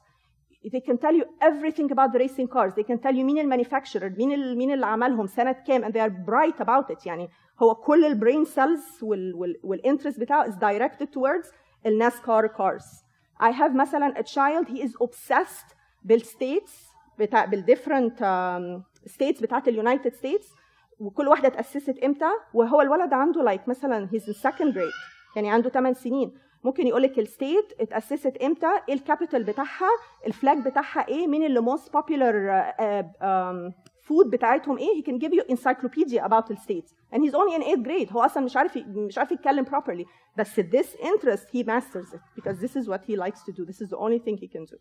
[0.70, 3.44] They can tell you everything about the racing cars they can tell you مين ال
[3.44, 7.06] manufacturer مين ال- مين اللي عملهم سنة كام and they are bright about it.
[7.06, 7.30] يعني
[7.64, 9.00] هو كل ال brain cells
[9.64, 11.54] وال interest بتاعه is directed towards
[11.86, 12.86] ال NASCAR cars.
[13.42, 15.76] I have مثلا a child he is obsessed
[16.10, 16.72] بالstates
[17.20, 18.20] بتاع بال different
[19.06, 20.48] states بتاعت ال United States
[21.00, 25.36] وكل واحدة اتاسست إمتى؟ وهو الولد عنده like like مثلا he's second grade.
[25.36, 26.34] يعني عنده 8 سنين.
[26.64, 29.90] ممكن يقول لك ال state اتاسست إمتى إيه ال capital بتاعها
[30.28, 32.64] ال flag بتاعها إيه مين ال most popular
[34.02, 37.62] food بتاعتهم إيه he can give you encyclopedia about the state and he's only in
[37.62, 40.06] 8th grade هو أصلا مش عارف مش عارف يتكلم properly
[40.38, 43.82] بس this interest he masters it because this is what he likes to do this
[43.82, 44.78] is the only thing he can do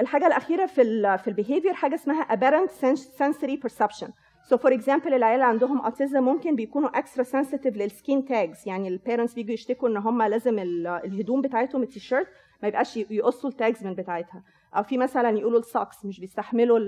[0.00, 4.08] الحاجة الاخيره في ال في ال behavior حاجة اسمها sens- sensory perception
[4.48, 8.66] so for example العيال اللي عندهم autism ممكن بيكونوا extra sensitive لل skin tags.
[8.66, 12.26] يعني ال parents بيجوا يشتكوا إن هم لازم ال- الهدوم بتاعتهم التيشيرت
[12.62, 14.42] ما يبقاش يقصوا ال tags من بتاعتها.
[14.76, 16.78] أو في مثلا يقولوا ال socks مش بيستحملوا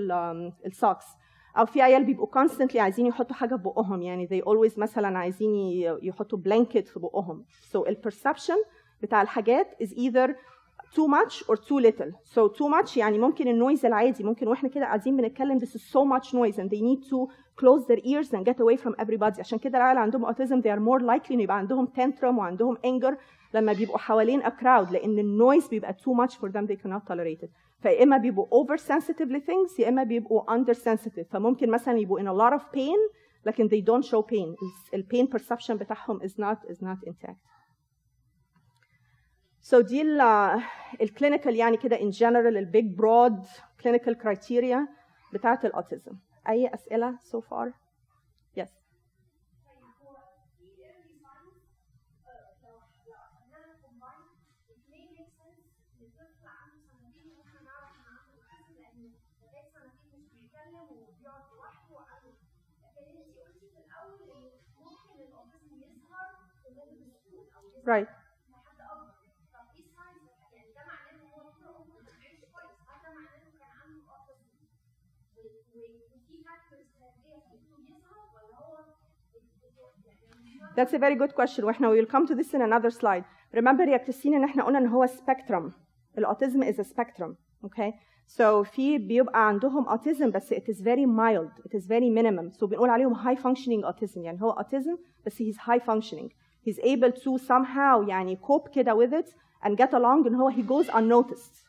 [0.67, 1.05] ال socks
[1.59, 4.03] أو في عيال بيبقوا constantly عايزين يحطوا حاجة في بقهم.
[4.03, 5.55] يعني they always مثلا عايزين
[6.03, 7.45] يحطوا blanket في بقهم.
[7.73, 8.57] So ال perception
[9.03, 10.31] بتاع الحاجات is either
[10.97, 14.69] too much or too little so too much يعني ممكن ال noise العادي ممكن وإحنا
[14.69, 17.29] كده قاعدين بنتكلم this is so much noise and they need to
[17.61, 20.81] close their ears and get away from everybody عشان كده العيال عندهم autism they are
[20.81, 23.15] more likely انه يبقى عندهم tantrum وعندهم anger
[23.55, 27.13] لما بيبقوا حوالين a crowd لأن ال noise بيبقى too much for them they cannot
[27.13, 27.51] tolerate it
[27.83, 32.21] فيا اما بيبقوا over sensitive ل things يا اما بيبقوا under sensitive فممكن مثلا يبقوا
[32.21, 34.57] in a lot of pain لكن they don't show pain
[34.95, 37.37] ال pain perception بتاعهم is not is not intact
[39.63, 40.21] So دي ال
[41.01, 43.47] ال clinical يعني كده in general ال big broad
[43.83, 44.79] clinical criteria
[45.33, 46.17] بتاعت ال autism.
[46.49, 47.73] أي أسئلة so far؟
[48.61, 48.69] Yes.
[67.85, 68.22] Right.
[80.76, 83.24] That's a very good question واحنا we will come to this in another slide.
[83.58, 85.72] Remember يا كريستين ان احنا قلنا ان هو spectrum.
[86.18, 87.36] الاوتيزم is a spectrum.
[87.66, 87.92] Okay?
[88.38, 91.66] So في بيبقى عندهم autism بس it is very mild.
[91.66, 92.58] It is very minimum.
[92.60, 96.30] So بنقول عليهم high functioning autism يعني هو autism بس he's high functioning.
[96.68, 99.28] He's able to somehow يعني cope كده with it
[99.66, 101.68] and get along ان هو he goes unnoticed.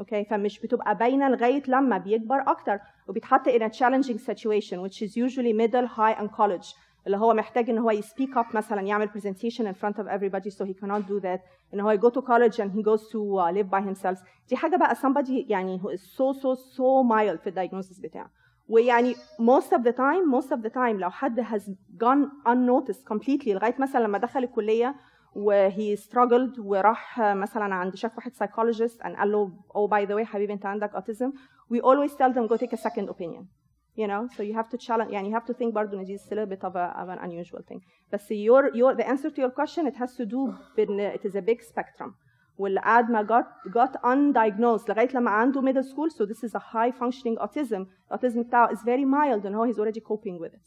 [0.00, 5.10] اوكي فمش بتبقى باينه لغايه لما بيكبر اكتر وبيتحط in a challenging situation which is
[5.16, 6.74] usually middle high and college
[7.07, 10.47] اللي هو محتاج إن هو ي speak up مثلا يعمل برزنتيشن ان فرونت اوف everybody
[10.49, 11.41] سو هي كانوت دو ذات
[11.73, 14.75] إن هو ي go to college and he goes to live by himself دي حاجة
[14.75, 18.31] بقى somebody يعني هو so so so mild في ال diagnosis بتاعه.
[18.69, 23.03] ويعني موست اوف ذا تايم موست اوف ذا تايم لو حد هاز جون ان نوتس
[23.03, 24.95] كومبليتلي لغاية مثلا لما دخل الكلية
[25.35, 30.15] و he struggled وراح مثلا عند شاف واحد psychologist and قال له أو باي ذا
[30.15, 31.31] way حبيبي أنت عندك اوتيزم
[31.71, 33.62] وي اولويز تيل them go تيك ا second opinion.
[33.96, 36.18] you know so you have to challenge يعني you have to think برضه ان دي
[36.18, 37.80] still a bit of, a, of an unusual thing
[38.12, 41.34] بس your, your the answer to your question it has to do بان it is
[41.36, 42.14] a big spectrum
[42.58, 46.58] واللي قعد ما got got undiagnosed لغايه لما عنده middle school so this is a
[46.58, 50.66] high functioning autism autism بتاعه is very mild and how he's already coping with it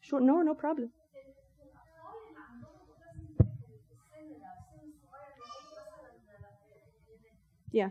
[0.00, 0.88] sure no no problem
[7.72, 7.90] yeah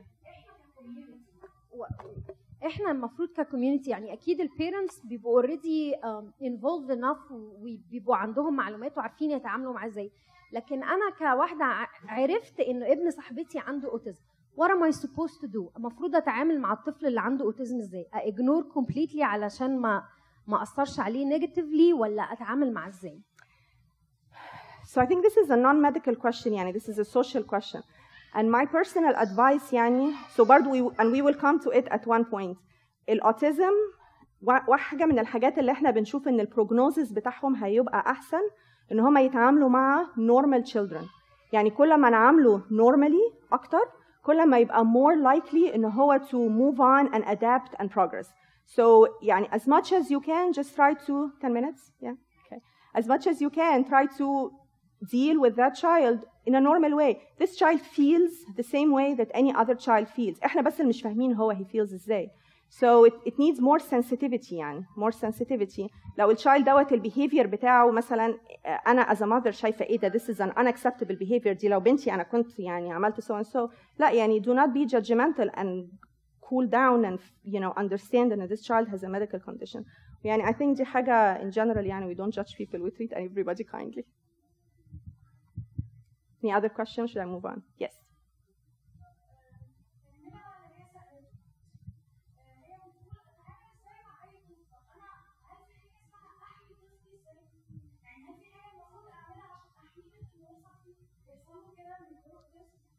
[2.66, 5.94] إحنا المفروض ك community يعني أكيد ال parents بيبقوا already
[6.42, 10.10] involved enough وبيبقوا عندهم معلومات وعارفين يتعاملوا معاه إزاي.
[10.52, 11.64] لكن أنا كواحدة
[12.08, 14.22] عرفت إن ابن صاحبتي عنده autism
[14.56, 18.62] what am I supposed to do المفروض أتعامل مع الطفل اللي عنده اوتيزم إزاي؟ ignore
[18.62, 20.04] completely علشان ما
[20.46, 23.20] ما أثرش عليه negatively ولا أتعامل معاه إزاي؟
[24.84, 27.82] So I think this is a non-medical question يعني this is a social question.
[28.35, 32.05] And my personal advice يعني so برضو we, and we will come to it at
[32.07, 32.57] one point.
[33.09, 33.71] الأوتيزم
[34.41, 38.41] وا- واحدة من الحاجات اللي احنا بنشوف ان البروجنوزس بتاعهم هيبقى أحسن
[38.91, 41.03] ان هم يتعاملوا مع normal children.
[41.53, 43.83] يعني كل ما نعامله normally أكتر
[44.25, 48.27] كل ما يبقى more likely ان هو to move on and adapt and progress.
[48.75, 52.15] So يعني as much as you can just try to 10 minutes yeah
[52.45, 52.59] okay
[52.99, 54.51] as much as you can try to
[55.09, 57.21] deal with that child in a normal way.
[57.39, 60.43] This child feels the same way that any other child feels.
[60.45, 62.29] احنا بس اللي مش فاهمين هو he feels ازاي.
[62.69, 65.87] So it, it needs more sensitivity يعني more sensitivity.
[66.17, 70.23] لو الشايلد دوت البيهيفير بتاعه مثلا آه، انا as a mother شايفه ايه ده this
[70.23, 74.11] is an unacceptable behavior دي لو بنتي انا كنت يعني عملت so and so لا
[74.11, 75.87] يعني do not be judgmental and
[76.41, 79.83] cool down and you know understand that this child has a medical condition.
[80.23, 83.63] يعني I think دي حاجة in general يعني we don't judge people we treat everybody
[83.63, 84.03] kindly.
[86.42, 87.10] Any other questions?
[87.10, 87.62] Should I move on?
[87.78, 87.92] Yes.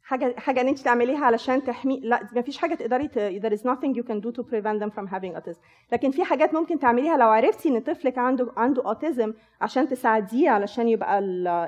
[0.03, 3.19] حاجة حاجة إن أنت تعمليها علشان تحمي لا ما فيش حاجة تقدري ت...
[3.19, 5.57] there is nothing you can do to prevent them from having autism
[5.91, 10.87] لكن في حاجات ممكن تعمليها لو عرفتي إن طفلك عنده عنده autism عشان تساعديه علشان
[10.87, 11.19] يبقى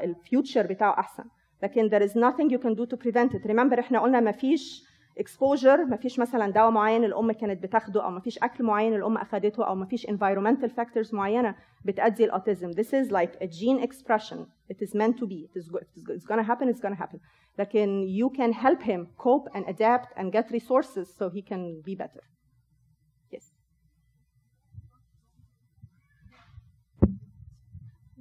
[0.04, 1.24] ال future بتاعه أحسن
[1.64, 4.90] لكن there is nothing you can do to prevent it remember إحنا قلنا ما فيش
[5.20, 9.18] exposure ما فيش مثلا دواء معين الام كانت بتاخده أو ما فيش اكل معين الام
[9.18, 13.84] اخذته أو ما فيش environmental factors معينه بتؤدي ال autism this is like a gene
[13.88, 14.38] expression
[14.74, 15.70] it is meant to be it is
[16.16, 17.20] it's going to happen it's going to happen
[17.60, 21.96] لكن you can help him cope and adapt and get resources so he can be
[21.96, 22.24] better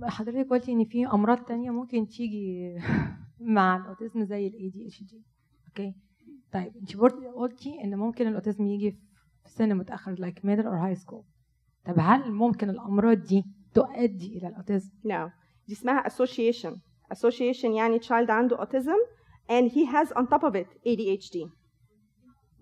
[0.02, 2.74] حضرتك قلتي ان في امراض تانية ممكن تيجي
[3.40, 5.94] مع ال autism زي ال ADHD okay
[6.52, 6.96] طيب انت
[7.36, 8.90] قلتي إن ممكن ال autism يجي
[9.44, 11.24] في سن متأخر like middle or high school.
[11.84, 15.30] طب هل ممكن الأمراض دي تؤدي إلى الأوتيزم؟ No.
[15.68, 16.78] دي اسمها association.
[17.14, 19.18] Association يعني child عنده autism
[19.50, 21.50] and he has on top of it ADHD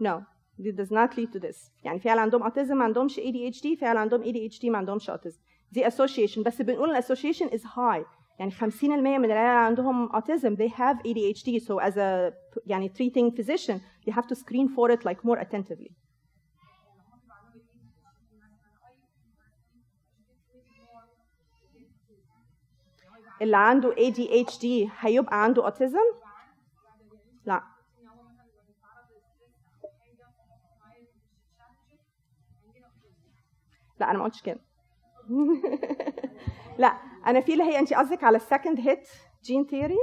[0.01, 0.23] no.
[0.59, 1.71] This does not lead to this.
[1.85, 5.41] يعني في عيال عندهم autism ما عندهمش ADHD في عيال عندهم ADHD ما عندهمش autism.
[5.73, 6.39] دي association.
[6.47, 8.05] بس بنقول ال association is high.
[8.39, 12.33] يعني 50% من العيال عندهم autism they have ADHD so as a
[12.67, 15.93] يعني treating physician you have to screen for it like more attentively
[23.43, 24.65] اللي عنده ADHD
[25.01, 26.27] هيبقى عنده autism
[27.47, 27.63] لا
[34.01, 34.61] لا أنا ما قلتش كده
[36.79, 36.97] لا
[37.27, 39.09] أنا في اللي هي انت قصدك على ال second hit
[39.45, 39.97] gene theory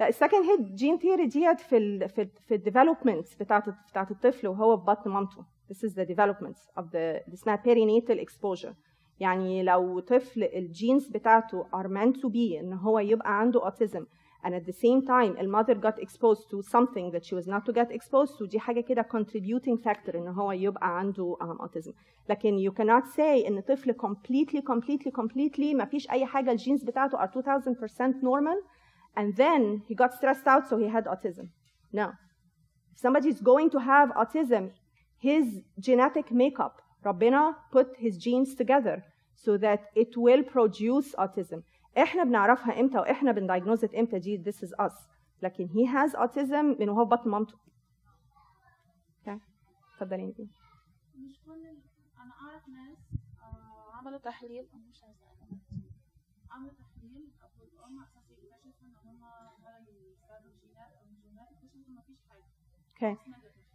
[0.00, 3.64] لا ال second hit gene theory that في ال في ال في ال development بتاعت
[3.90, 5.44] بتاعت الطفل وهو في بطن مامته.
[5.72, 8.74] This is the development of the دي اسمها perinatal exposure.
[9.20, 14.02] يعني لو طفل الجينز بتاعته are meant to be إن هو يبقى عنده autism
[14.43, 17.65] and at the same time the mother got exposed to something that she was not
[17.65, 21.93] to get exposed to دي حاجة كده contributing factor ان هو يبقى عنده um, autism
[22.29, 27.17] لكن you cannot say ان طفل completely completely completely ما فيش اي حاجة الجينز بتاعته
[27.17, 28.57] are 2000% normal
[29.17, 31.45] and then he got stressed out so he had autism
[31.93, 32.07] no
[32.93, 34.63] if somebody is going to have autism
[35.19, 35.45] his
[35.79, 39.03] genetic makeup ربنا put his genes together
[39.35, 41.61] so that it will produce autism
[41.98, 44.94] إحنا بنعرفها إمتى وإحنا بن diagnose إمتى دي this is us.
[45.42, 47.54] لكن he has autism من وهو في بطن مامته.
[49.28, 49.40] okay
[49.94, 50.48] اتفضلي انتي
[51.16, 51.66] مش كل
[52.22, 52.98] أنا أعرف ناس
[53.42, 54.66] آه، عملوا تحليل.
[54.90, 55.58] مش أقول.
[56.50, 59.22] عملوا تحليل ابو الام على أساس يكتشفوا إن هم
[59.64, 62.42] ولا يستخدموا جينات أو جينات؟ اكتشفوا مفيش حاجة.
[62.96, 63.16] Okay.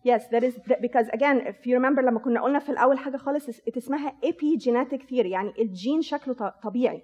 [0.03, 0.55] Yes, that is
[0.87, 5.01] because again, if you remember لما كنا قلنا في الأول حاجة خالص it اسمها epigenetic
[5.01, 5.25] theory.
[5.25, 7.03] يعني الجين شكله طبيعي.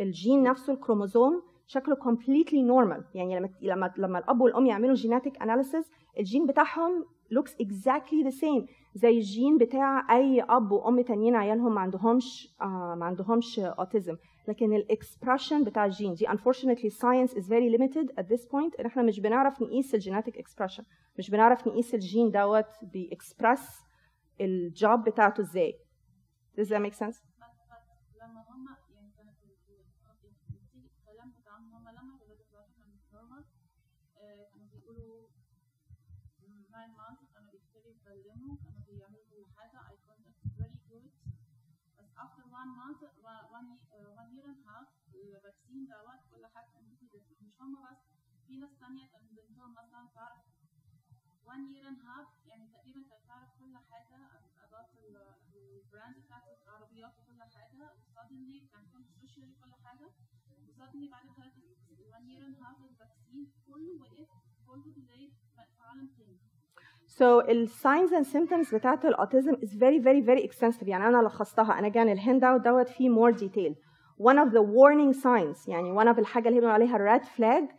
[0.00, 3.02] الجين نفسه الكروموزوم شكله completely normal.
[3.14, 5.86] يعني لما لما لما الأب والأم يعملوا genetic analysis
[6.18, 7.04] الجين بتاعهم
[7.34, 12.94] looks exactly the same زي الجين بتاع أي أب وأم تانيين عيالهم ما عندهمش آه
[12.98, 14.16] ما عندهمش autism.
[14.48, 18.80] لكن ال expression بتاع الجين دي unfortunately science is very limited at this point.
[18.80, 20.84] إن إحنا مش بنعرف نقيس ال genetic expression
[21.18, 23.68] مش بنعرف نقيس الجين دوت بي express
[24.40, 25.74] ال job بتاعته إزاي.
[26.60, 27.16] Does that make sense?
[42.64, 46.46] After one month و- one ye- one year and a half ال vaccine دوت كل
[46.46, 46.80] حاجة
[47.42, 47.98] مش هم بس
[48.46, 50.38] في ناس تانية كان بنتهم مثلا تعرف
[51.46, 54.28] one year and half يعني تقريبا كانت تعرف كل حاجة
[54.64, 60.10] about ال- ال brand بتاعت العربيات وكل حاجة و suddenly كان كل socially كل حاجة.
[60.68, 61.62] و suddenly بعد ثلاثة
[62.16, 64.28] one year and half ال vaccine كله وقف
[64.66, 64.94] كله
[65.56, 66.53] بقت في عالم تاني.
[67.06, 71.78] So signs and symptoms بتاعت ال autism is very very very extensive يعني أنا لخصتها
[71.78, 73.74] أنا جاني ال handout دوت فيه more detail.
[74.18, 77.74] One of the warning signs يعني one of الحاجة اللي بنقول عليها red flag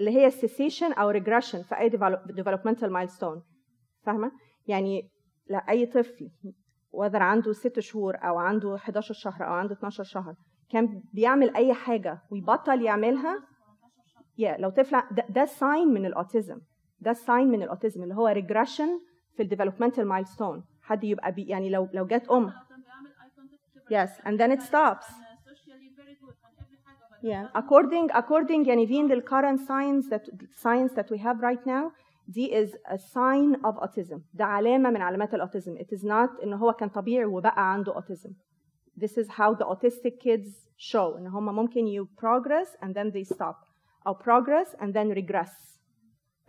[0.00, 3.40] اللي هي cessation أو regression في أي develop- developmental milestone.
[4.06, 4.32] فاهمة؟
[4.66, 5.10] يعني
[5.46, 6.28] لا أي طفل
[6.96, 10.34] whether عنده ست شهور أو عنده 11 شهر أو عنده 12 شهر
[10.72, 13.38] كان بيعمل أي حاجة ويبطل يعملها
[14.40, 16.60] yeah, لو طفل ده, ده sign من ال autism
[17.00, 18.90] ده sign من ال autism اللي هو regression
[19.36, 22.50] في ال developmental milestone حد يبقى بي يعني لو لو جت um
[23.92, 25.06] yes and then it stops
[27.22, 30.24] yeah according according يعني being the current science that
[30.64, 31.92] science that we have right now
[32.28, 36.52] دي is a sign of autism ده علامة من علامات الاوتيزم it is not ان
[36.52, 38.30] هو كان طبيعي وبقى عنده autism
[39.04, 40.48] this is how the autistic kids
[40.92, 43.56] show ان هم ممكن you progress and then they stop
[44.06, 45.79] أو progress and then regress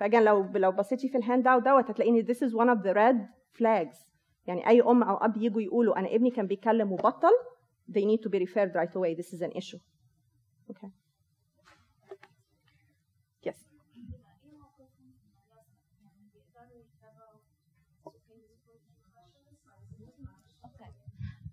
[0.01, 2.93] فاجان لو لو بصيتي في الهاند اوت دوت هتلاقي ان this is one of the
[2.93, 3.17] red
[3.59, 4.05] flags.
[4.47, 7.31] يعني أي أم أو أب يجوا يقولوا أنا ابني كان بيتكلم وبطل
[7.91, 9.13] they need to be referred right away.
[9.15, 9.79] This is an issue.
[10.71, 10.89] Okay.
[13.45, 13.55] Yes.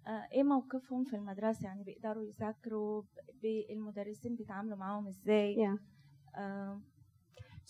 [0.07, 3.03] آه، إيه موقفهم في المدرسة؟ يعني بيقدروا يذاكروا
[3.71, 5.79] المدرسين بيتعاملوا معاهم إزاي؟ Yeah.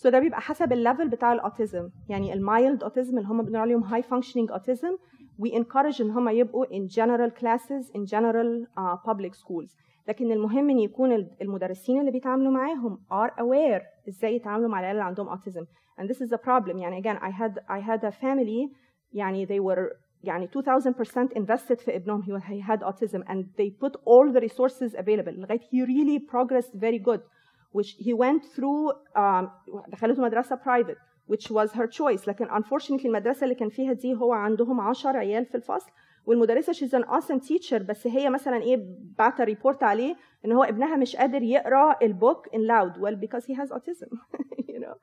[0.05, 3.29] آه، So ده بيبقى حسب ال level بتاع ال autism يعني ال mild autism اللي
[3.29, 4.97] هم بنقول عليهم high functioning autism
[5.41, 9.75] we encourage ان هم يبقوا general classes in general uh, public schools
[10.07, 14.95] لكن المهم ان يكون ال- المدرسين اللي بيتعاملوا معاهم are aware إزاي يتعاملوا مع العيال
[14.95, 15.65] اللي عندهم autism
[16.01, 18.75] and this is a problem يعني again I had I had a family
[19.13, 20.51] يعني they were يعني 2000%
[21.39, 25.85] invested في ابنهم he had autism and they put all the resources available لغايه he
[25.85, 27.19] really progressed very good
[27.72, 29.48] which he went through um,
[29.88, 30.96] دخلته مدرسة private
[31.32, 35.46] which was her choice لكن unfortunately المدرسة اللي كان فيها دي هو عندهم 10 عيال
[35.46, 35.90] في الفصل
[36.26, 38.86] والمدرسة she's an awesome teacher بس هي مثلا ايه
[39.18, 43.54] بعت ريبورت عليه ان هو ابنها مش قادر يقرا البوك in loud well because he
[43.54, 44.08] has autism
[44.68, 44.94] you know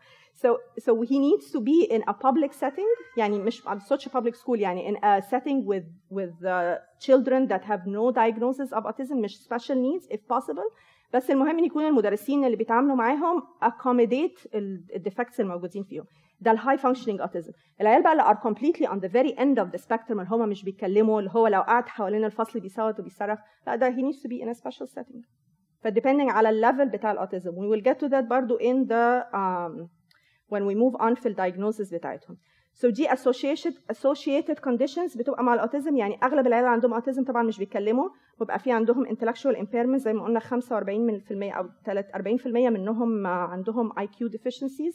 [0.44, 0.50] so
[0.86, 4.60] so he needs to be in a public setting يعني مش such a public school
[4.60, 5.88] يعني in a setting with
[6.18, 6.78] with uh,
[7.08, 10.70] children that have no diagnosis of autism مش special needs if possible
[11.15, 16.05] بس المهم إن يكون المدرسين اللي بيتعاملوا معاهم accommodate ال defects الموجودين فيهم.
[16.41, 19.79] ده ال high functioning autism العيال بقى اللي are completely on the very end of
[19.79, 23.39] the spectrum اللي هم مش بيتكلموا اللي هو لو قعد حوالين الفصل بيصوت وبيصرخ.
[23.67, 25.21] لا ده needs to be in a special setting.
[25.81, 29.25] ف depending على ال level بتاع ال autism will get to that برضو in the
[29.35, 29.89] um,
[30.55, 32.37] when we move on في ال diagnosis بتاعتهم.
[32.83, 37.25] So دي associated associated conditions بتبقى مع ال autism يعني أغلب العيال اللي عندهم autism
[37.25, 41.69] طبعا مش بيتكلموا وبيبقى في عندهم intellectual impairment زي ما قلنا 45 من المية أو
[41.89, 44.95] 40% منهم عندهم IQ deficiencies.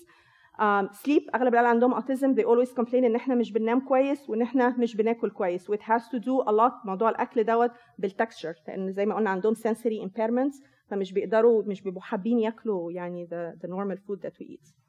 [0.60, 4.42] Um, sleep أغلب العيال عندهم autism they always complain إن إحنا مش بننام كويس وإن
[4.42, 5.72] إحنا مش بناكل كويس.
[5.72, 9.54] It has to do a lot موضوع الأكل دوت بالتكستشر لأن زي ما قلنا عندهم
[9.56, 14.46] sensory impairments فمش بيقدروا مش بيبقوا حابين ياكلوا يعني the, the normal food that we
[14.46, 14.81] eat.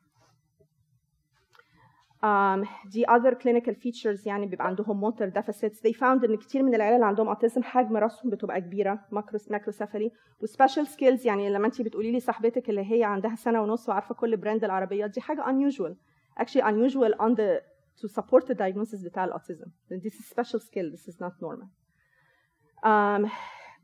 [2.25, 5.77] Um, دي other clinical features يعني بيبقى عندهم motor deficits.
[5.81, 9.01] They found إن كتير من العيال اللي عندهم autism حجم راسهم بتبقى كبيرة
[9.51, 13.89] macrocephaly و special skills يعني لما انت بتقولي لي صاحبتك اللي هي عندها سنة ونص
[13.89, 15.95] وعارفة كل brand العربيات دي حاجة unusual.
[16.43, 17.61] Actually unusual on the
[18.03, 20.97] to support the diagnosis بتاع ال autism this is special skill.
[20.97, 21.69] This is not normal.
[22.85, 23.31] Um,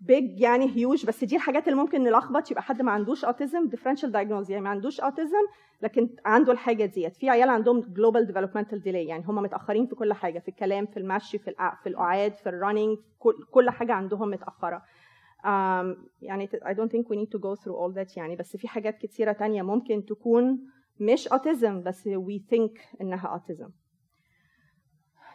[0.07, 4.13] big يعني huge بس دي الحاجات اللي ممكن نلخبط يبقى حد ما عندوش autism differential
[4.13, 7.17] diagnosis يعني ما عندوش autism لكن عنده الحاجة ديت.
[7.17, 10.97] في عيال عندهم global developmental delay يعني هم متأخرين في كل حاجة في الكلام في
[10.97, 11.55] المشي في.
[11.83, 12.99] في القعاد في الرننج
[13.51, 14.83] كل, حاجة عندهم متأخرة.
[15.45, 18.69] um, يعني I don't think we need to go through all that يعني بس في
[18.69, 20.59] حاجات كتيرة تانية ممكن تكون
[21.01, 23.71] مش autism بس we think إنها autism.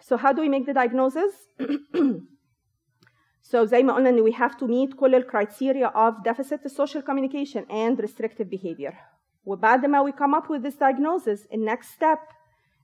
[0.01, 1.33] So how do we make the diagnosis?
[3.42, 7.62] So زي ما قلنا ان we have to meet كل الكرايتيريا of deficit social communication
[7.70, 8.94] and restrictive behavior.
[9.46, 12.34] وبعد ما we come up with this diagnosis the next step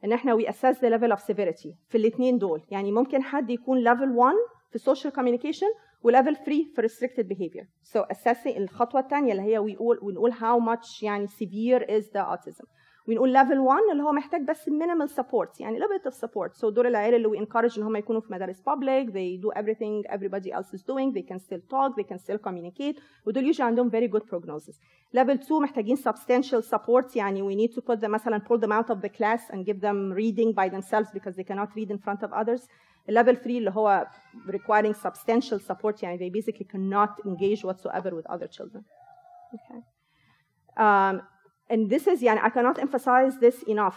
[0.05, 3.85] ان احنا we assess the level of severity في الاثنين دول يعني ممكن حد يكون
[3.85, 4.35] level 1
[4.71, 7.65] في social communication و level 3 في restricted behavior.
[7.93, 12.21] So assessing الخطوة الثانية اللي هي we all, ونقول how much يعني severe is the
[12.21, 12.65] autism.
[13.09, 16.69] ونقول level 1 اللي هو محتاج بس minimal support يعني little bit of support so
[16.69, 20.51] دول العيال اللي we encourage ان هم يكونوا في مدارس public they do everything everybody
[20.51, 24.09] else is doing they can still talk they can still communicate ودول usually عندهم very
[24.09, 24.77] good prognosis
[25.17, 28.95] level 2 محتاجين substantial support يعني we need to put them مثلا pull them out
[28.95, 32.23] of the class and give them reading by themselves because they cannot read in front
[32.23, 32.62] of others
[33.09, 34.07] level 3 اللي هو
[34.49, 38.83] requiring substantial support يعني they basically cannot engage whatsoever with other children
[39.55, 39.81] okay.
[40.77, 41.35] um,
[41.74, 43.96] and this is يعني I cannot emphasize this enough.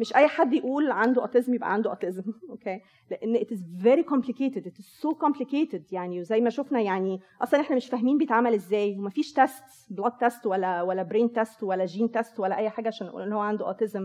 [0.00, 2.10] مش أي حد يقول عنده autism يبقى عنده أوكي
[2.52, 2.82] okay.
[3.10, 7.60] لأن it is very complicated it is so complicated يعني وزي ما شفنا يعني أصلا
[7.60, 12.10] إحنا مش فاهمين بيتعمل إزاي ومفيش تيست blood test ولا ولا brain test ولا gene
[12.10, 14.02] test ولا أي حاجة عشان نقول إن هو عنده autism.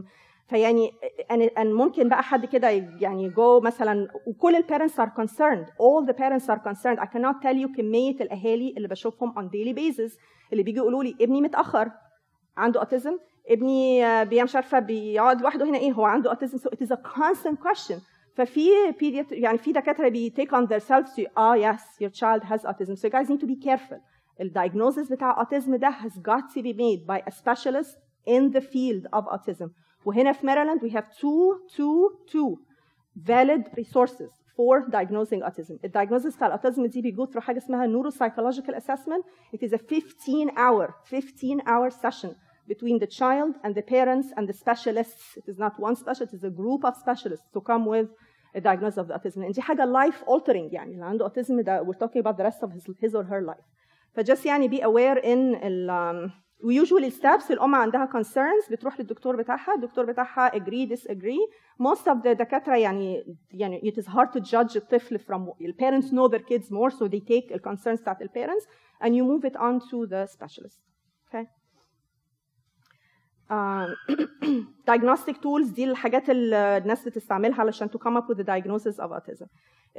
[0.47, 0.91] فيعني
[1.57, 6.13] ان ممكن بقى حد كده يعني جو مثلا وكل ال parents are concerned all the
[6.13, 6.99] parents are concerned.
[6.99, 10.17] I cannot tell you كمية الأهالي اللي بشوفهم on daily basis
[10.53, 11.91] اللي بيجوا يقولوا لي ابني متأخر.
[12.57, 13.17] عنده autism
[13.49, 16.97] ابني بي مش عارفه بيقعد لوحده هنا إيه هو عنده autism so it is a
[16.97, 18.01] constant question
[18.35, 18.69] ففي
[19.31, 22.95] يعني في دكاتره بي take on themselves to آه oh, yes your child has autism
[22.95, 23.97] so you guys need to be careful
[24.41, 27.95] الدايجنوزس بتاع autism ده has got to be made by a specialist
[28.27, 29.67] in the field of autism
[30.05, 32.57] وهنا في ميرلاند we have two two two
[33.27, 35.77] valid resources for diagnosing autism.
[35.85, 39.23] الدايجنوزس بتاع الاوتيزم دي بيجو through حاجة اسمها neuropsychological assessment.
[39.55, 42.29] It is a 15 hour 15 hour session
[42.68, 45.36] between the child and the parents and the specialists.
[45.36, 48.08] It is not one specialist, it is a group of specialists to come with
[48.54, 49.44] a diagnosis of the autism.
[49.44, 52.62] And دي حاجة life altering يعني اللي عنده autism ده we're talking about the rest
[52.62, 53.64] of his, his or her life.
[54.14, 59.74] فجست يعني be aware in ال um, ويوجوالي steps الام عندها concerns بتروح للدكتور بتاعها
[59.74, 61.50] الدكتور بتاعها agree disagree
[61.82, 66.06] most of the دكاتره يعني يعني it is hard to judge الطفل from the parents
[66.12, 68.66] know their kids more so they take the concerns بتاعت the parents
[69.00, 70.95] and you move it on to the specialist okay um,
[74.90, 79.10] diagnostic tools دي الحاجات اللي الناس بتستعملها علشان to come up with the diagnosis of
[79.10, 79.46] autism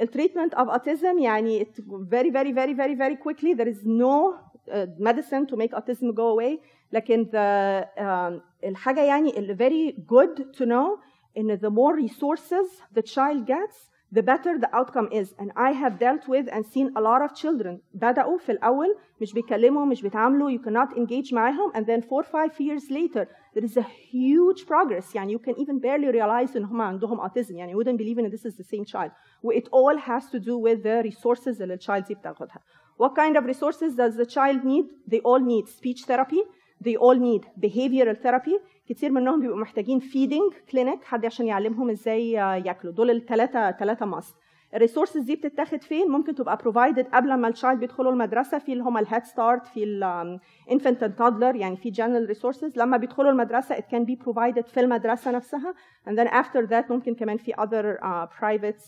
[0.00, 4.34] التريتمنت of autism يعني it very very very very very quickly there is no
[4.68, 6.58] uh, medicine to make autism go away
[6.92, 10.98] لكن the um, الحاجة يعني اللي very good to know
[11.38, 13.76] in the more resources the child gets
[14.16, 17.34] the better the outcome is and I have dealt with and seen a lot of
[17.34, 22.22] children بدأوا في الأول مش بيكلموا مش بيتعاملوا you cannot engage معاهم and then four
[22.22, 26.64] five years later there is a huge progress يعني you can even barely realize إن
[26.64, 29.10] هم عندهم autism يعني you wouldn't believe in this is the same child
[29.42, 32.60] و it all has to do with the resources اللي الchild دي بتاخدها
[33.02, 36.40] what kind of resources does the child need they all need speech therapy
[36.84, 38.56] they all need behavioral therapy
[38.89, 42.93] كتير منهم بيبقوا محتاجين feeding clinic حد عشان يعلمهم إزاي ياكلوا.
[42.93, 44.35] دول الثلاثه ثلاثة must
[44.75, 48.73] ال resources دي بتتاخد فين؟ ممكن تبقى provided قبل ما ال child بيدخلوا المدرسة في
[48.73, 52.77] اللي هم ال Head Start في ال infant and toddler يعني في general resources.
[52.77, 55.73] لما بيدخلوا المدرسة it can be provided في المدرسة نفسها.
[56.09, 58.81] and then after that ممكن كمان في other uh, private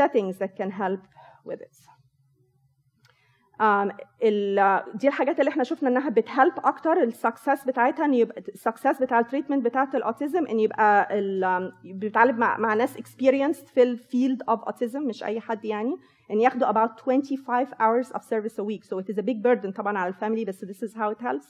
[0.00, 1.00] settings that can help
[1.46, 1.97] with it.
[4.94, 8.55] دي الحاجات اللي إحنا شفنا انها بت help أكتر ال success بتاعتها ان يبقى ال
[8.55, 11.08] success بتاع ال treatment بتاعت ال autism ان يبقى
[11.84, 15.96] بيتعالج مع, مع ناس experienced في ال field of autism مش أي حد يعني
[16.30, 18.84] ان ياخدوا about 25 hours of service a week.
[18.84, 21.22] So it is a big burden طبعا على ال family بس this is how it
[21.22, 21.46] helps.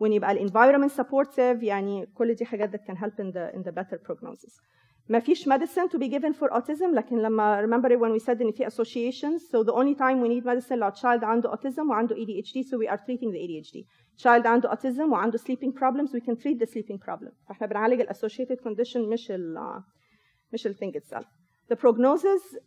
[0.00, 3.72] وان يبقى الانفايرمنت supportive يعني كل دي حاجات that can help in the in the
[3.72, 4.60] better prognosis.
[5.09, 8.51] ما فيش medicine to be given for autism لكن لما remember when we said ان
[8.51, 12.63] في associations so the only time we need medicine لو child عنده autism وعنده ADHD
[12.67, 13.77] so we are treating the ADHD
[14.23, 18.09] child عنده autism وعنده sleeping problems we can treat the sleeping problem فاحنا بنعالج ال
[18.09, 19.57] associated condition مش ال
[20.53, 21.25] مش ال thing itself
[21.73, 22.57] the prognosis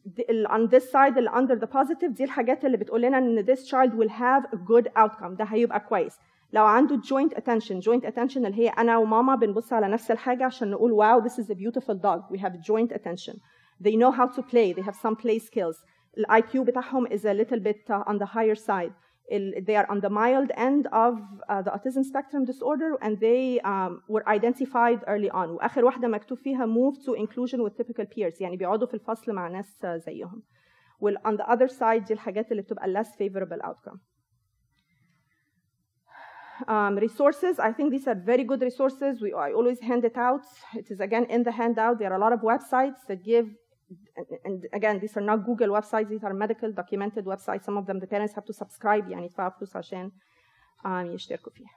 [0.49, 3.91] on this side اللي under the positive دي الحاجات اللي بتقول لنا ان this child
[3.93, 6.17] will have a good outcome ده هيبقى كويس
[6.53, 10.71] لو عنده joint attention joint attention اللي هي أنا وماما بنبص على نفس الحاجة عشان
[10.71, 13.35] نقول wow this is a beautiful dog we have joint attention
[13.85, 15.85] they know how to play they have some play skills
[16.19, 18.93] ال IQ بتاعهم is a little bit uh, on the higher side
[19.69, 21.15] they are on the mild end of
[21.49, 26.39] uh, the autism spectrum disorder and they um, were identified early on واخر واحده مكتوب
[26.39, 30.43] فيها move to inclusion with typical peers يعني بيقعدوا في الفصل مع ناس زيهم
[31.01, 33.99] وال on the other side دي الحاجات اللي بتبقى less favorable outcome
[36.69, 37.59] um, resources.
[37.59, 39.21] I think these are very good resources.
[39.21, 40.45] We, I always hand it out.
[40.75, 41.99] It is again in the handout.
[41.99, 43.47] There are a lot of websites that give,
[44.17, 46.09] and, and again, these are not Google websites.
[46.09, 47.65] These are medical documented websites.
[47.65, 50.11] Some of them the parents have to subscribe يعني يدفعوا فلوس عشان
[50.85, 51.75] um, يشتركوا فيها.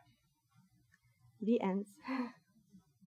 [1.41, 1.85] The end.